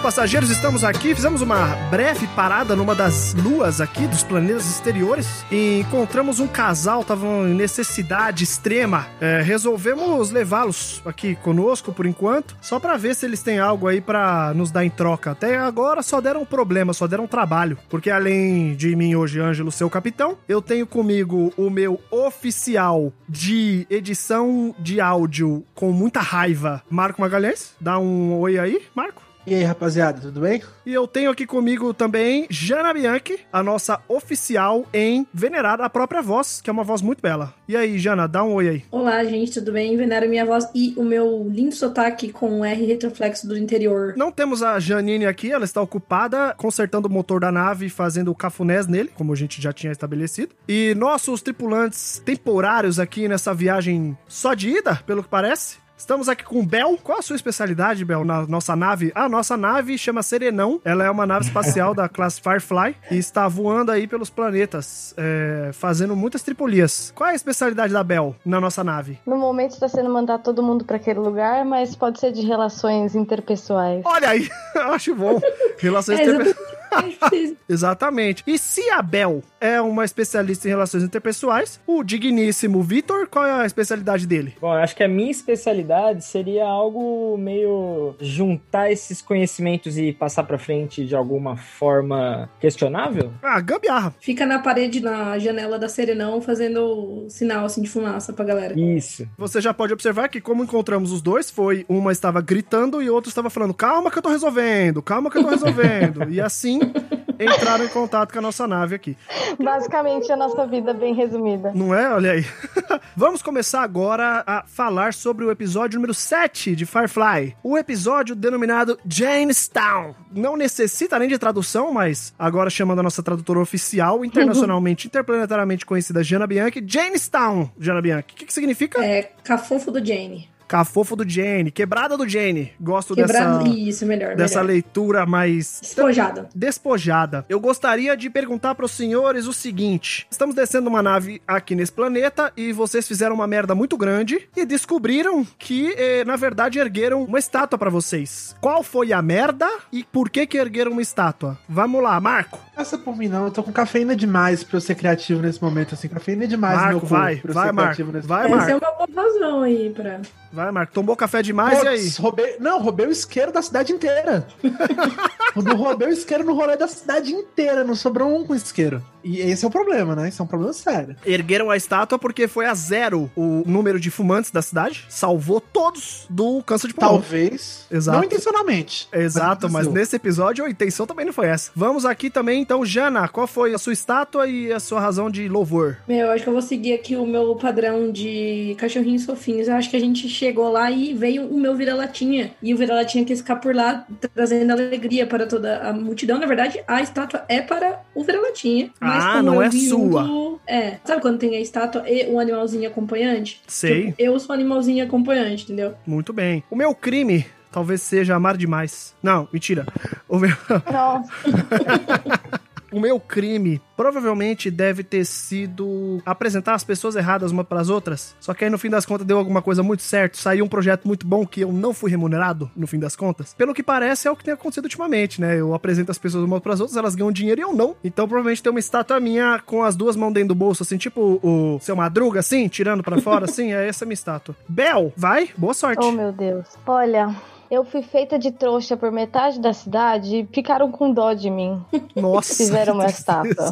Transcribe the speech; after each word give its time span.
Passageiros, 0.00 0.50
estamos 0.50 0.82
aqui. 0.82 1.14
Fizemos 1.14 1.42
uma 1.42 1.66
breve 1.90 2.26
parada 2.28 2.74
numa 2.74 2.94
das 2.94 3.34
luas 3.34 3.80
aqui 3.80 4.06
dos 4.06 4.22
planetas 4.22 4.68
exteriores 4.68 5.44
e 5.50 5.80
encontramos 5.80 6.40
um 6.40 6.48
casal, 6.48 7.02
estavam 7.02 7.46
em 7.46 7.54
necessidade 7.54 8.42
extrema. 8.42 9.06
É, 9.20 9.42
resolvemos 9.42 10.30
levá-los 10.30 11.02
aqui 11.04 11.36
conosco 11.36 11.92
por 11.92 12.06
enquanto, 12.06 12.56
só 12.60 12.80
para 12.80 12.96
ver 12.96 13.14
se 13.14 13.26
eles 13.26 13.42
têm 13.42 13.58
algo 13.58 13.86
aí 13.86 14.00
para 14.00 14.54
nos 14.54 14.70
dar 14.70 14.84
em 14.84 14.90
troca. 14.90 15.32
Até 15.32 15.58
agora 15.58 16.02
só 16.02 16.20
deram 16.20 16.44
problema, 16.44 16.92
só 16.92 17.06
deram 17.06 17.26
trabalho, 17.26 17.78
porque 17.88 18.10
além 18.10 18.74
de 18.74 18.96
mim 18.96 19.14
hoje, 19.14 19.40
Ângelo, 19.40 19.70
seu 19.70 19.90
capitão, 19.90 20.36
eu 20.48 20.62
tenho 20.62 20.86
comigo 20.86 21.52
o 21.56 21.68
meu 21.68 22.00
oficial 22.10 23.12
de 23.28 23.86
edição 23.90 24.74
de 24.78 25.00
áudio 25.00 25.64
com 25.74 25.92
muita 25.92 26.20
raiva, 26.20 26.82
Marco 26.88 27.20
Magalhães. 27.20 27.74
Dá 27.80 27.98
um 27.98 28.38
oi 28.38 28.58
aí, 28.58 28.82
Marco. 28.94 29.29
E 29.46 29.54
aí, 29.54 29.64
rapaziada, 29.64 30.20
tudo 30.20 30.40
bem? 30.40 30.62
E 30.84 30.92
eu 30.92 31.06
tenho 31.06 31.30
aqui 31.30 31.46
comigo 31.46 31.94
também 31.94 32.46
Jana 32.50 32.92
Bianchi, 32.92 33.40
a 33.50 33.62
nossa 33.62 33.98
oficial 34.06 34.84
em 34.92 35.26
venerar 35.32 35.80
a 35.80 35.88
própria 35.88 36.20
voz, 36.20 36.60
que 36.60 36.68
é 36.68 36.72
uma 36.72 36.84
voz 36.84 37.00
muito 37.00 37.22
bela. 37.22 37.54
E 37.66 37.74
aí, 37.74 37.98
Jana, 37.98 38.28
dá 38.28 38.44
um 38.44 38.52
oi 38.52 38.68
aí. 38.68 38.84
Olá, 38.90 39.24
gente, 39.24 39.52
tudo 39.54 39.72
bem? 39.72 39.96
Venero 39.96 40.28
minha 40.28 40.44
voz 40.44 40.68
e 40.74 40.92
o 40.96 41.02
meu 41.02 41.48
lindo 41.50 41.74
sotaque 41.74 42.30
com 42.30 42.62
R 42.64 42.84
retroflexo 42.84 43.48
do 43.48 43.56
interior. 43.56 44.12
Não 44.14 44.30
temos 44.30 44.62
a 44.62 44.78
Janine 44.78 45.24
aqui, 45.24 45.50
ela 45.50 45.64
está 45.64 45.80
ocupada 45.80 46.54
consertando 46.56 47.08
o 47.08 47.10
motor 47.10 47.40
da 47.40 47.50
nave 47.50 47.86
e 47.86 47.90
fazendo 47.90 48.34
cafunés 48.34 48.86
nele, 48.86 49.10
como 49.14 49.32
a 49.32 49.36
gente 49.36 49.60
já 49.60 49.72
tinha 49.72 49.90
estabelecido. 49.90 50.54
E 50.68 50.94
nossos 50.96 51.40
tripulantes 51.40 52.20
temporários 52.24 53.00
aqui 53.00 53.26
nessa 53.26 53.54
viagem 53.54 54.16
só 54.28 54.52
de 54.52 54.68
ida, 54.68 54.96
pelo 55.06 55.22
que 55.22 55.30
parece. 55.30 55.79
Estamos 56.00 56.30
aqui 56.30 56.42
com 56.42 56.60
o 56.60 56.62
Bel. 56.62 56.96
Qual 57.04 57.18
a 57.18 57.22
sua 57.22 57.36
especialidade, 57.36 58.06
Bel, 58.06 58.24
na 58.24 58.46
nossa 58.46 58.74
nave? 58.74 59.12
A 59.14 59.28
nossa 59.28 59.54
nave 59.54 59.98
chama 59.98 60.22
Serenão. 60.22 60.80
Ela 60.82 61.04
é 61.04 61.10
uma 61.10 61.26
nave 61.26 61.44
espacial 61.44 61.94
da 61.94 62.08
classe 62.08 62.40
Firefly 62.40 62.96
e 63.10 63.18
está 63.18 63.46
voando 63.46 63.92
aí 63.92 64.06
pelos 64.06 64.30
planetas, 64.30 65.14
é, 65.18 65.70
fazendo 65.74 66.16
muitas 66.16 66.42
tripulias. 66.42 67.12
Qual 67.14 67.28
é 67.28 67.32
a 67.32 67.36
especialidade 67.36 67.92
da 67.92 68.02
Bel 68.02 68.34
na 68.46 68.58
nossa 68.58 68.82
nave? 68.82 69.18
No 69.26 69.36
momento 69.36 69.72
está 69.72 69.88
sendo 69.88 70.08
mandar 70.08 70.38
todo 70.38 70.62
mundo 70.62 70.86
para 70.86 70.96
aquele 70.96 71.18
lugar, 71.18 71.66
mas 71.66 71.94
pode 71.94 72.18
ser 72.18 72.32
de 72.32 72.46
relações 72.46 73.14
interpessoais. 73.14 74.00
Olha 74.06 74.30
aí, 74.30 74.48
acho 74.94 75.14
bom. 75.14 75.38
Relações 75.78 76.18
É, 76.18 76.22
interpessoais. 76.24 76.79
exatamente. 77.68 78.42
E 78.46 78.58
se 78.58 78.88
a 78.90 79.02
Bel 79.02 79.42
é 79.60 79.80
uma 79.80 80.04
especialista 80.04 80.66
em 80.66 80.70
relações 80.70 81.02
interpessoais, 81.02 81.80
o 81.86 82.02
digníssimo 82.02 82.82
Vitor, 82.82 83.28
qual 83.28 83.46
é 83.46 83.52
a 83.52 83.66
especialidade 83.66 84.26
dele? 84.26 84.56
Bom, 84.60 84.72
eu 84.72 84.80
acho 84.80 84.96
que 84.96 85.02
a 85.02 85.08
minha 85.08 85.30
especialidade 85.30 86.24
seria 86.24 86.66
algo 86.66 87.36
meio 87.38 88.14
juntar 88.20 88.90
esses 88.90 89.20
conhecimentos 89.22 89.98
e 89.98 90.12
passar 90.12 90.44
pra 90.44 90.58
frente 90.58 91.04
de 91.04 91.14
alguma 91.14 91.56
forma 91.56 92.48
questionável. 92.58 93.32
Ah, 93.42 93.60
gambiarra. 93.60 94.14
Fica 94.20 94.46
na 94.46 94.58
parede, 94.58 95.00
na 95.00 95.38
janela 95.38 95.78
da 95.78 95.88
Serenão, 95.88 96.40
fazendo 96.40 97.26
sinal 97.28 97.64
assim 97.64 97.82
de 97.82 97.88
fumaça 97.88 98.32
pra 98.32 98.44
galera. 98.44 98.78
Isso. 98.78 99.28
Você 99.36 99.60
já 99.60 99.72
pode 99.74 99.92
observar 99.92 100.28
que 100.28 100.40
como 100.40 100.64
encontramos 100.64 101.12
os 101.12 101.22
dois, 101.22 101.50
foi 101.50 101.84
uma 101.88 102.12
estava 102.12 102.40
gritando 102.40 103.02
e 103.02 103.10
outra 103.10 103.28
estava 103.28 103.50
falando, 103.50 103.74
calma 103.74 104.10
que 104.10 104.18
eu 104.18 104.22
tô 104.22 104.30
resolvendo, 104.30 105.02
calma 105.02 105.30
que 105.30 105.38
eu 105.38 105.42
tô 105.42 105.50
resolvendo. 105.50 106.30
e 106.30 106.40
assim 106.40 106.79
entraram 107.40 107.84
em 107.84 107.88
contato 107.88 108.32
com 108.32 108.38
a 108.38 108.42
nossa 108.42 108.66
nave 108.66 108.94
aqui. 108.94 109.16
Basicamente, 109.58 110.30
a 110.30 110.36
nossa 110.36 110.66
vida 110.66 110.92
bem 110.92 111.14
resumida. 111.14 111.72
Não 111.74 111.94
é? 111.94 112.12
Olha 112.12 112.32
aí. 112.32 112.44
Vamos 113.16 113.42
começar 113.42 113.82
agora 113.82 114.44
a 114.46 114.64
falar 114.66 115.14
sobre 115.14 115.44
o 115.44 115.50
episódio 115.50 115.96
número 115.96 116.12
7 116.12 116.76
de 116.76 116.84
Firefly. 116.84 117.56
O 117.62 117.78
episódio 117.78 118.34
denominado 118.34 118.98
Jamestown. 119.06 120.14
Não 120.30 120.56
necessita 120.56 121.18
nem 121.18 121.28
de 121.28 121.38
tradução, 121.38 121.92
mas 121.92 122.34
agora 122.38 122.68
chamando 122.68 123.00
a 123.00 123.02
nossa 123.02 123.22
tradutora 123.22 123.60
oficial, 123.60 124.22
internacionalmente, 124.24 125.06
interplanetariamente 125.06 125.86
conhecida, 125.86 126.22
Jana 126.22 126.46
Bianchi. 126.46 126.84
Jamestown, 126.86 127.70
Jana 127.78 128.02
Bianchi. 128.02 128.26
O 128.32 128.36
que, 128.36 128.46
que 128.46 128.52
significa? 128.52 129.04
É 129.04 129.32
cafofo 129.42 129.90
do 129.90 130.04
Jane. 130.04 130.48
Cafofo 130.70 131.16
do 131.16 131.28
Jane, 131.28 131.68
quebrada 131.72 132.16
do 132.16 132.28
Jane. 132.28 132.72
Gosto 132.80 133.12
Quebrado. 133.16 133.64
dessa, 133.64 133.76
Isso, 133.76 134.06
melhor. 134.06 134.36
dessa 134.36 134.60
melhor. 134.60 134.72
leitura 134.72 135.26
mais 135.26 135.80
Despojada. 135.82 136.48
despojada. 136.54 137.44
Eu 137.48 137.58
gostaria 137.58 138.16
de 138.16 138.30
perguntar 138.30 138.76
para 138.76 138.84
os 138.86 138.92
senhores 138.92 139.48
o 139.48 139.52
seguinte: 139.52 140.28
estamos 140.30 140.54
descendo 140.54 140.88
uma 140.88 141.02
nave 141.02 141.42
aqui 141.44 141.74
nesse 141.74 141.90
planeta 141.90 142.52
e 142.56 142.72
vocês 142.72 143.08
fizeram 143.08 143.34
uma 143.34 143.48
merda 143.48 143.74
muito 143.74 143.96
grande 143.98 144.48
e 144.56 144.64
descobriram 144.64 145.44
que, 145.58 145.92
eh, 145.98 146.24
na 146.24 146.36
verdade, 146.36 146.78
ergueram 146.78 147.24
uma 147.24 147.40
estátua 147.40 147.76
para 147.76 147.90
vocês. 147.90 148.54
Qual 148.60 148.84
foi 148.84 149.12
a 149.12 149.20
merda 149.20 149.68
e 149.92 150.04
por 150.04 150.30
que 150.30 150.46
que 150.46 150.56
ergueram 150.56 150.92
uma 150.92 151.02
estátua? 151.02 151.58
Vamos 151.68 152.00
lá, 152.00 152.20
Marco. 152.20 152.60
Essa 152.76 152.96
por 152.96 153.16
mim 153.16 153.26
não, 153.26 153.46
eu 153.46 153.50
tô 153.50 153.64
com 153.64 153.72
cafeína 153.72 154.14
demais 154.14 154.62
pra 154.62 154.76
eu 154.76 154.80
ser 154.80 154.94
criativo 154.94 155.42
nesse 155.42 155.60
momento, 155.60 155.94
assim. 155.96 156.06
Cafeína 156.06 156.46
demais 156.46 156.74
no 156.76 156.80
meu 156.82 156.92
Marco, 156.92 157.00
cu 157.00 157.06
vai, 157.08 157.36
pra 157.38 157.50
eu 157.50 157.54
vai, 157.54 157.66
ser 157.66 157.72
Marco. 157.72 157.94
criativo 157.96 158.12
nesse 158.12 158.28
Vai, 158.28 158.46
Essa 158.46 158.54
é 158.54 158.58
Marco. 158.74 158.86
uma 158.86 159.06
boa 159.06 159.24
razão 159.24 159.62
aí 159.62 159.90
pra. 159.90 160.20
Vai, 160.52 160.70
Marco. 160.72 160.92
Tomou 160.92 161.14
café 161.14 161.42
demais 161.42 161.82
e 161.82 161.88
aí? 161.88 162.08
Roubei, 162.18 162.56
não, 162.58 162.82
roubei 162.82 163.06
o 163.06 163.10
isqueiro 163.10 163.52
da 163.52 163.62
cidade 163.62 163.92
inteira. 163.92 164.46
roubei 165.54 166.08
o 166.08 166.12
isqueiro 166.12 166.44
no 166.44 166.54
rolê 166.54 166.76
da 166.76 166.88
cidade 166.88 167.32
inteira, 167.32 167.84
não 167.84 167.94
sobrou 167.94 168.36
um 168.36 168.44
com 168.44 168.54
isqueiro. 168.54 169.02
E 169.22 169.40
esse 169.40 169.64
é 169.64 169.68
o 169.68 169.70
problema, 169.70 170.14
né? 170.14 170.28
Isso 170.28 170.40
é 170.40 170.44
um 170.44 170.48
problema 170.48 170.72
sério. 170.72 171.16
Ergueram 171.24 171.70
a 171.70 171.76
estátua 171.76 172.18
porque 172.18 172.48
foi 172.48 172.66
a 172.66 172.74
zero 172.74 173.30
o 173.36 173.62
número 173.66 173.98
de 174.00 174.10
fumantes 174.10 174.50
da 174.50 174.62
cidade. 174.62 175.04
Salvou 175.08 175.60
todos 175.60 176.26
do 176.28 176.62
câncer 176.62 176.88
de 176.88 176.94
pulmão. 176.94 177.20
Talvez. 177.20 177.86
Exato. 177.90 178.18
Não 178.18 178.24
intencionalmente. 178.24 179.08
Exato, 179.12 179.66
mas 179.70 179.86
aconteceu. 179.86 179.92
nesse 179.92 180.16
episódio 180.16 180.64
a 180.64 180.70
intenção 180.70 181.06
também 181.06 181.26
não 181.26 181.32
foi 181.32 181.48
essa. 181.48 181.70
Vamos 181.74 182.04
aqui 182.04 182.30
também, 182.30 182.62
então, 182.62 182.84
Jana, 182.84 183.28
qual 183.28 183.46
foi 183.46 183.74
a 183.74 183.78
sua 183.78 183.92
estátua 183.92 184.46
e 184.46 184.72
a 184.72 184.80
sua 184.80 185.00
razão 185.00 185.30
de 185.30 185.48
louvor? 185.48 185.98
Meu, 186.06 186.26
eu 186.26 186.32
acho 186.32 186.42
que 186.42 186.48
eu 186.48 186.52
vou 186.52 186.62
seguir 186.62 186.94
aqui 186.94 187.16
o 187.16 187.26
meu 187.26 187.54
padrão 187.56 188.10
de 188.10 188.74
cachorrinhos 188.78 189.24
fofinhos. 189.24 189.68
Eu 189.68 189.74
acho 189.74 189.90
que 189.90 189.96
a 189.96 190.00
gente 190.00 190.28
chegou 190.28 190.70
lá 190.70 190.90
e 190.90 191.14
veio 191.14 191.46
o 191.46 191.58
meu 191.58 191.74
vira-latinha. 191.74 192.52
E 192.62 192.74
o 192.74 192.76
vira-latinha 192.76 193.24
quis 193.24 193.40
ficar 193.40 193.56
por 193.56 193.74
lá, 193.74 194.06
trazendo 194.34 194.70
alegria 194.70 195.26
para 195.26 195.46
toda 195.46 195.78
a 195.88 195.92
multidão. 195.92 196.38
Na 196.38 196.46
verdade, 196.46 196.82
a 196.86 197.00
estátua 197.00 197.44
é 197.48 197.60
para 197.60 198.00
o 198.14 198.24
vira-latinha. 198.24 198.90
Mas 199.14 199.24
Ah, 199.24 199.32
como 199.32 199.42
não 199.44 199.62
é 199.62 199.70
sua. 199.70 200.22
um- 200.24 200.58
É. 200.66 200.98
Sabe 201.04 201.20
quando 201.22 201.38
tem 201.38 201.56
a 201.56 201.60
estátua 201.60 202.08
e 202.08 202.28
um 202.30 202.38
animalzinho 202.38 202.88
acompanhante? 202.88 203.60
Sei. 203.66 204.06
Tipo, 204.06 204.14
eu 204.22 204.38
sou 204.38 204.54
animalzinho 204.54 205.04
acompanhante, 205.04 205.64
entendeu? 205.64 205.94
Muito 206.06 206.32
bem. 206.32 206.62
O 206.70 206.76
meu 206.76 206.94
crime 206.94 207.44
talvez 207.72 208.02
seja 208.02 208.34
amar 208.36 208.56
demais. 208.56 209.14
Não, 209.22 209.48
mentira. 209.52 209.86
O 210.28 210.38
meu, 210.38 210.50
Nossa, 210.92 211.30
o 212.92 213.00
meu 213.00 213.18
crime 213.18 213.80
provavelmente 213.96 214.70
deve 214.70 215.02
ter 215.04 215.24
sido 215.26 216.22
apresentar 216.24 216.74
as 216.74 216.82
pessoas 216.82 217.16
erradas 217.16 217.50
uma 217.52 217.62
para 217.62 217.80
as 217.80 217.88
outras. 217.88 218.34
Só 218.40 218.54
que 218.54 218.64
aí 218.64 218.70
no 218.70 218.78
fim 218.78 218.88
das 218.88 219.04
contas 219.04 219.26
deu 219.26 219.36
alguma 219.36 219.60
coisa 219.60 219.82
muito 219.82 220.02
certo, 220.02 220.38
saiu 220.38 220.64
um 220.64 220.68
projeto 220.68 221.06
muito 221.06 221.26
bom 221.26 221.46
que 221.46 221.60
eu 221.60 221.72
não 221.72 221.92
fui 221.92 222.10
remunerado 222.10 222.70
no 222.74 222.86
fim 222.86 222.98
das 222.98 223.14
contas. 223.14 223.54
Pelo 223.54 223.74
que 223.74 223.82
parece 223.82 224.26
é 224.26 224.30
o 224.30 224.36
que 224.36 224.44
tem 224.44 224.54
acontecido 224.54 224.84
ultimamente, 224.84 225.40
né? 225.40 225.60
Eu 225.60 225.74
apresento 225.74 226.10
as 226.10 226.18
pessoas 226.18 226.44
uma 226.44 226.60
para 226.60 226.72
as 226.72 226.80
outras, 226.80 226.96
elas 226.96 227.14
ganham 227.14 227.30
dinheiro 227.30 227.60
e 227.60 227.62
eu 227.62 227.74
não. 227.74 227.94
Então 228.02 228.26
provavelmente 228.26 228.62
tem 228.62 228.70
uma 228.70 228.80
estátua 228.80 229.20
minha 229.20 229.60
com 229.64 229.82
as 229.82 229.94
duas 229.94 230.16
mãos 230.16 230.32
dentro 230.32 230.48
do 230.48 230.54
bolso, 230.54 230.82
assim, 230.82 230.96
tipo 230.96 231.38
o 231.42 231.78
seu 231.80 231.94
Madruga, 231.94 232.40
assim, 232.40 232.68
tirando 232.68 233.02
para 233.02 233.20
fora, 233.20 233.44
assim, 233.44 233.72
é 233.72 233.86
essa 233.86 234.06
minha 234.06 234.14
estátua. 234.14 234.56
Bel, 234.68 235.12
vai, 235.16 235.50
boa 235.56 235.74
sorte. 235.74 236.02
oh 236.02 236.12
meu 236.12 236.32
Deus. 236.32 236.66
Olha, 236.86 237.34
eu 237.70 237.84
fui 237.84 238.02
feita 238.02 238.38
de 238.38 238.50
trouxa 238.50 238.96
por 238.96 239.12
metade 239.12 239.60
da 239.60 239.72
cidade 239.72 240.38
e 240.40 240.46
ficaram 240.46 240.90
com 240.90 241.12
dó 241.12 241.32
de 241.32 241.48
mim. 241.48 241.80
Nossa. 242.16 242.56
Fizeram 242.56 242.94
uma 242.94 243.06
estátua. 243.06 243.70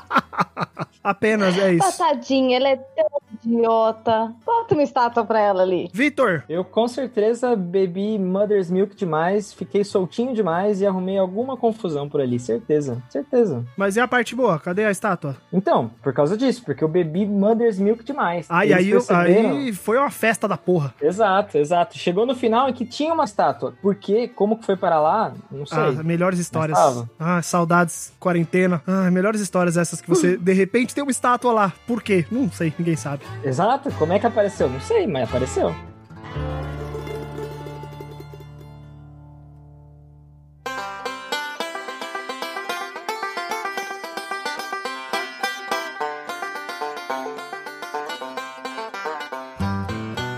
Apenas 1.02 1.56
é 1.58 1.74
isso. 1.74 1.98
Patadinha, 1.98 2.56
ela 2.56 2.68
é 2.68 2.76
tão 2.76 3.23
idiota. 3.44 4.32
Bota 4.44 4.74
uma 4.74 4.82
estátua 4.82 5.24
pra 5.24 5.40
ela 5.40 5.62
ali. 5.62 5.88
Vitor, 5.92 6.44
Eu 6.48 6.64
com 6.64 6.86
certeza 6.88 7.54
bebi 7.56 8.18
Mother's 8.18 8.70
Milk 8.70 8.94
demais, 8.96 9.52
fiquei 9.52 9.84
soltinho 9.84 10.34
demais 10.34 10.80
e 10.80 10.86
arrumei 10.86 11.18
alguma 11.18 11.56
confusão 11.56 12.08
por 12.08 12.20
ali, 12.20 12.38
certeza, 12.38 13.02
certeza. 13.08 13.64
mas 13.76 13.96
e 13.96 14.00
a 14.00 14.08
parte 14.08 14.34
boa? 14.34 14.58
Cadê 14.58 14.84
a 14.84 14.90
estátua? 14.90 15.36
Então, 15.52 15.90
por 16.02 16.12
causa 16.12 16.36
disso, 16.36 16.62
porque 16.64 16.82
eu 16.82 16.88
bebi 16.88 17.26
Mother's 17.26 17.78
Milk 17.78 18.04
demais. 18.04 18.46
Aí, 18.48 18.72
Eles 18.72 18.78
aí, 18.78 18.90
perceberam- 18.90 19.50
aí 19.56 19.72
foi 19.72 19.98
uma 19.98 20.10
festa 20.10 20.48
da 20.48 20.56
porra. 20.56 20.94
Exato, 21.00 21.58
exato. 21.58 21.98
Chegou 21.98 22.26
no 22.26 22.34
final 22.34 22.68
em 22.68 22.72
que 22.72 22.84
tinha 22.84 23.12
uma 23.12 23.24
estátua. 23.24 23.74
Por 23.82 23.94
quê? 23.94 24.28
Como 24.28 24.58
que 24.58 24.64
foi 24.66 24.76
para 24.76 25.00
lá? 25.00 25.32
Não 25.50 25.66
sei. 25.66 25.78
Ah, 25.78 26.02
melhores 26.02 26.38
histórias. 26.38 26.78
Ah, 27.18 27.40
saudades, 27.42 28.12
quarentena. 28.18 28.82
Ah, 28.86 29.10
melhores 29.10 29.40
histórias 29.40 29.76
essas 29.76 30.00
que 30.00 30.08
você, 30.08 30.36
de 30.36 30.52
repente, 30.52 30.94
tem 30.94 31.02
uma 31.02 31.10
estátua 31.10 31.52
lá. 31.52 31.72
Por 31.86 32.02
quê? 32.02 32.24
Não 32.30 32.50
sei, 32.50 32.72
ninguém 32.78 32.96
sabe. 32.96 33.24
Exato. 33.42 33.90
Como 33.92 34.12
é 34.12 34.18
que 34.18 34.26
apareceu? 34.26 34.68
Não 34.68 34.80
sei, 34.80 35.06
mas 35.06 35.28
apareceu. 35.28 35.74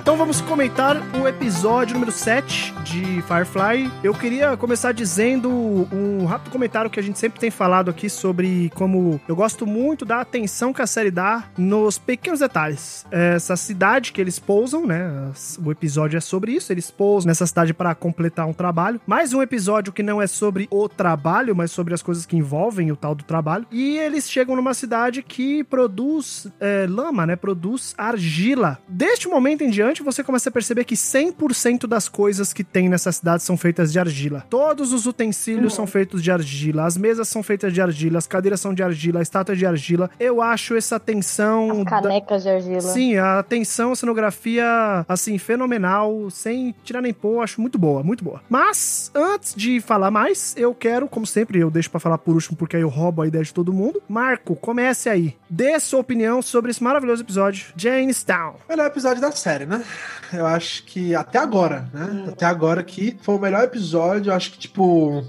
Então 0.00 0.16
vamos 0.16 0.40
comentar 0.40 0.96
o 1.16 1.26
episódio 1.26 1.94
número 1.94 2.12
7 2.12 2.75
de 2.86 3.20
Firefly. 3.22 3.90
Eu 4.04 4.14
queria 4.14 4.56
começar 4.56 4.92
dizendo 4.92 5.50
um 5.50 6.24
rápido 6.24 6.52
comentário 6.52 6.88
que 6.88 7.00
a 7.00 7.02
gente 7.02 7.18
sempre 7.18 7.40
tem 7.40 7.50
falado 7.50 7.90
aqui 7.90 8.08
sobre 8.08 8.70
como 8.76 9.20
eu 9.26 9.34
gosto 9.34 9.66
muito 9.66 10.04
da 10.04 10.20
atenção 10.20 10.72
que 10.72 10.80
a 10.80 10.86
série 10.86 11.10
dá 11.10 11.44
nos 11.58 11.98
pequenos 11.98 12.38
detalhes. 12.38 13.04
Essa 13.10 13.56
cidade 13.56 14.12
que 14.12 14.20
eles 14.20 14.38
pousam, 14.38 14.86
né? 14.86 15.10
O 15.64 15.72
episódio 15.72 16.16
é 16.16 16.20
sobre 16.20 16.52
isso. 16.52 16.72
Eles 16.72 16.88
pousam 16.88 17.26
nessa 17.26 17.44
cidade 17.44 17.74
para 17.74 17.92
completar 17.92 18.46
um 18.46 18.52
trabalho. 18.52 19.00
Mais 19.04 19.32
um 19.32 19.42
episódio 19.42 19.92
que 19.92 20.02
não 20.02 20.22
é 20.22 20.28
sobre 20.28 20.68
o 20.70 20.88
trabalho, 20.88 21.56
mas 21.56 21.72
sobre 21.72 21.92
as 21.92 22.02
coisas 22.02 22.24
que 22.24 22.36
envolvem 22.36 22.92
o 22.92 22.96
tal 22.96 23.16
do 23.16 23.24
trabalho. 23.24 23.66
E 23.72 23.98
eles 23.98 24.30
chegam 24.30 24.54
numa 24.54 24.74
cidade 24.74 25.24
que 25.24 25.64
produz 25.64 26.46
é, 26.60 26.86
lama, 26.88 27.26
né? 27.26 27.34
Produz 27.34 27.94
argila. 27.98 28.78
Deste 28.88 29.26
momento 29.26 29.62
em 29.62 29.70
diante, 29.70 30.04
você 30.04 30.22
começa 30.22 30.50
a 30.50 30.52
perceber 30.52 30.84
que 30.84 30.94
100% 30.94 31.88
das 31.88 32.08
coisas 32.08 32.52
que 32.52 32.62
tem 32.76 32.90
nessa 32.90 33.10
cidade 33.10 33.42
são 33.42 33.56
feitas 33.56 33.90
de 33.90 33.98
argila. 33.98 34.44
Todos 34.50 34.92
os 34.92 35.06
utensílios 35.06 35.72
são 35.74 35.86
feitos 35.86 36.22
de 36.22 36.30
argila, 36.30 36.84
as 36.84 36.94
mesas 36.98 37.26
são 37.26 37.42
feitas 37.42 37.72
de 37.72 37.80
argila, 37.80 38.18
as 38.18 38.26
cadeiras 38.26 38.60
são 38.60 38.74
de 38.74 38.82
argila, 38.82 39.20
a 39.20 39.22
estátua 39.22 39.54
é 39.54 39.56
de 39.56 39.64
argila. 39.64 40.10
Eu 40.20 40.42
acho 40.42 40.74
essa 40.76 40.96
atenção. 40.96 41.70
As 41.70 41.84
da- 41.86 42.02
canecas 42.02 42.42
de 42.42 42.50
argila. 42.50 42.80
Sim, 42.82 43.16
a 43.16 43.38
atenção, 43.38 43.92
a 43.92 43.96
cenografia, 43.96 45.06
assim, 45.08 45.38
fenomenal, 45.38 46.28
sem 46.28 46.74
tirar 46.84 47.00
nem 47.00 47.14
pôr, 47.14 47.42
acho 47.42 47.62
muito 47.62 47.78
boa, 47.78 48.02
muito 48.02 48.22
boa. 48.22 48.42
Mas, 48.46 49.10
antes 49.14 49.54
de 49.54 49.80
falar 49.80 50.10
mais, 50.10 50.52
eu 50.58 50.74
quero, 50.74 51.08
como 51.08 51.26
sempre, 51.26 51.58
eu 51.58 51.70
deixo 51.70 51.90
pra 51.90 51.98
falar 51.98 52.18
por 52.18 52.34
último, 52.34 52.58
porque 52.58 52.76
aí 52.76 52.82
eu 52.82 52.90
roubo 52.90 53.22
a 53.22 53.26
ideia 53.26 53.42
de 53.42 53.54
todo 53.54 53.72
mundo. 53.72 54.02
Marco, 54.06 54.54
comece 54.54 55.08
aí. 55.08 55.34
Dê 55.48 55.80
sua 55.80 56.00
opinião 56.00 56.42
sobre 56.42 56.70
esse 56.72 56.82
maravilhoso 56.84 57.22
episódio, 57.22 57.68
Jamestown. 57.74 58.56
Melhor 58.68 58.86
episódio 58.88 59.22
da 59.22 59.32
série, 59.32 59.64
né? 59.64 59.82
Eu 60.32 60.44
acho 60.44 60.84
que 60.84 61.14
até 61.14 61.38
agora, 61.38 61.88
né? 61.94 62.24
Até 62.28 62.44
agora 62.44 62.65
aqui 62.72 63.16
foi 63.22 63.34
o 63.34 63.40
melhor 63.40 63.64
episódio. 63.64 64.32
Acho 64.32 64.52
que, 64.52 64.58
tipo. 64.58 65.24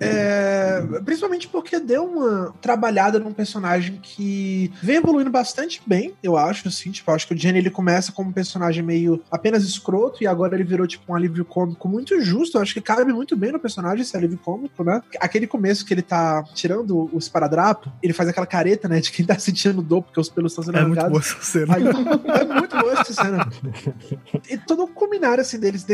É, 0.00 0.82
principalmente 1.04 1.48
porque 1.48 1.78
deu 1.78 2.04
uma 2.04 2.54
trabalhada 2.60 3.18
num 3.18 3.32
personagem 3.32 3.98
que 4.02 4.72
vem 4.82 4.96
evoluindo 4.96 5.30
bastante 5.30 5.80
bem, 5.86 6.14
eu 6.22 6.36
acho, 6.36 6.68
assim, 6.68 6.90
tipo, 6.90 7.10
acho 7.10 7.26
que 7.26 7.34
o 7.34 7.38
Jenny 7.38 7.58
ele 7.58 7.70
começa 7.70 8.12
como 8.12 8.30
um 8.30 8.32
personagem 8.32 8.82
meio 8.82 9.22
apenas 9.30 9.64
escroto 9.64 10.22
e 10.22 10.26
agora 10.26 10.54
ele 10.54 10.64
virou, 10.64 10.86
tipo, 10.86 11.12
um 11.12 11.14
alívio 11.14 11.44
cômico 11.44 11.88
muito 11.88 12.20
justo, 12.20 12.58
eu 12.58 12.62
acho 12.62 12.74
que 12.74 12.80
cabe 12.80 13.12
muito 13.12 13.36
bem 13.36 13.52
no 13.52 13.58
personagem 13.58 14.02
esse 14.02 14.16
alívio 14.16 14.38
cômico, 14.38 14.82
né? 14.82 15.00
Aquele 15.20 15.46
começo 15.46 15.84
que 15.84 15.94
ele 15.94 16.02
tá 16.02 16.44
tirando 16.54 17.08
o 17.12 17.18
esparadrapo, 17.18 17.92
ele 18.02 18.12
faz 18.12 18.28
aquela 18.28 18.46
careta, 18.46 18.88
né, 18.88 19.00
de 19.00 19.12
quem 19.12 19.24
tá 19.24 19.38
sentindo 19.38 19.82
dor 19.82 20.02
porque 20.02 20.20
os 20.20 20.28
pelos 20.28 20.52
estão 20.52 20.64
sendo 20.64 20.78
É 20.78 20.84
muito 20.84 21.08
boa 21.08 21.20
essa 21.20 21.42
cena. 21.42 21.74
Aí, 21.76 21.84
é 21.86 22.44
muito 22.44 22.76
boa 22.76 22.92
essa 22.92 23.12
cena. 23.12 23.48
E 24.48 24.58
todo 24.58 24.84
o 24.84 24.88
culminar, 24.88 25.38
assim, 25.40 25.58
deles 25.58 25.84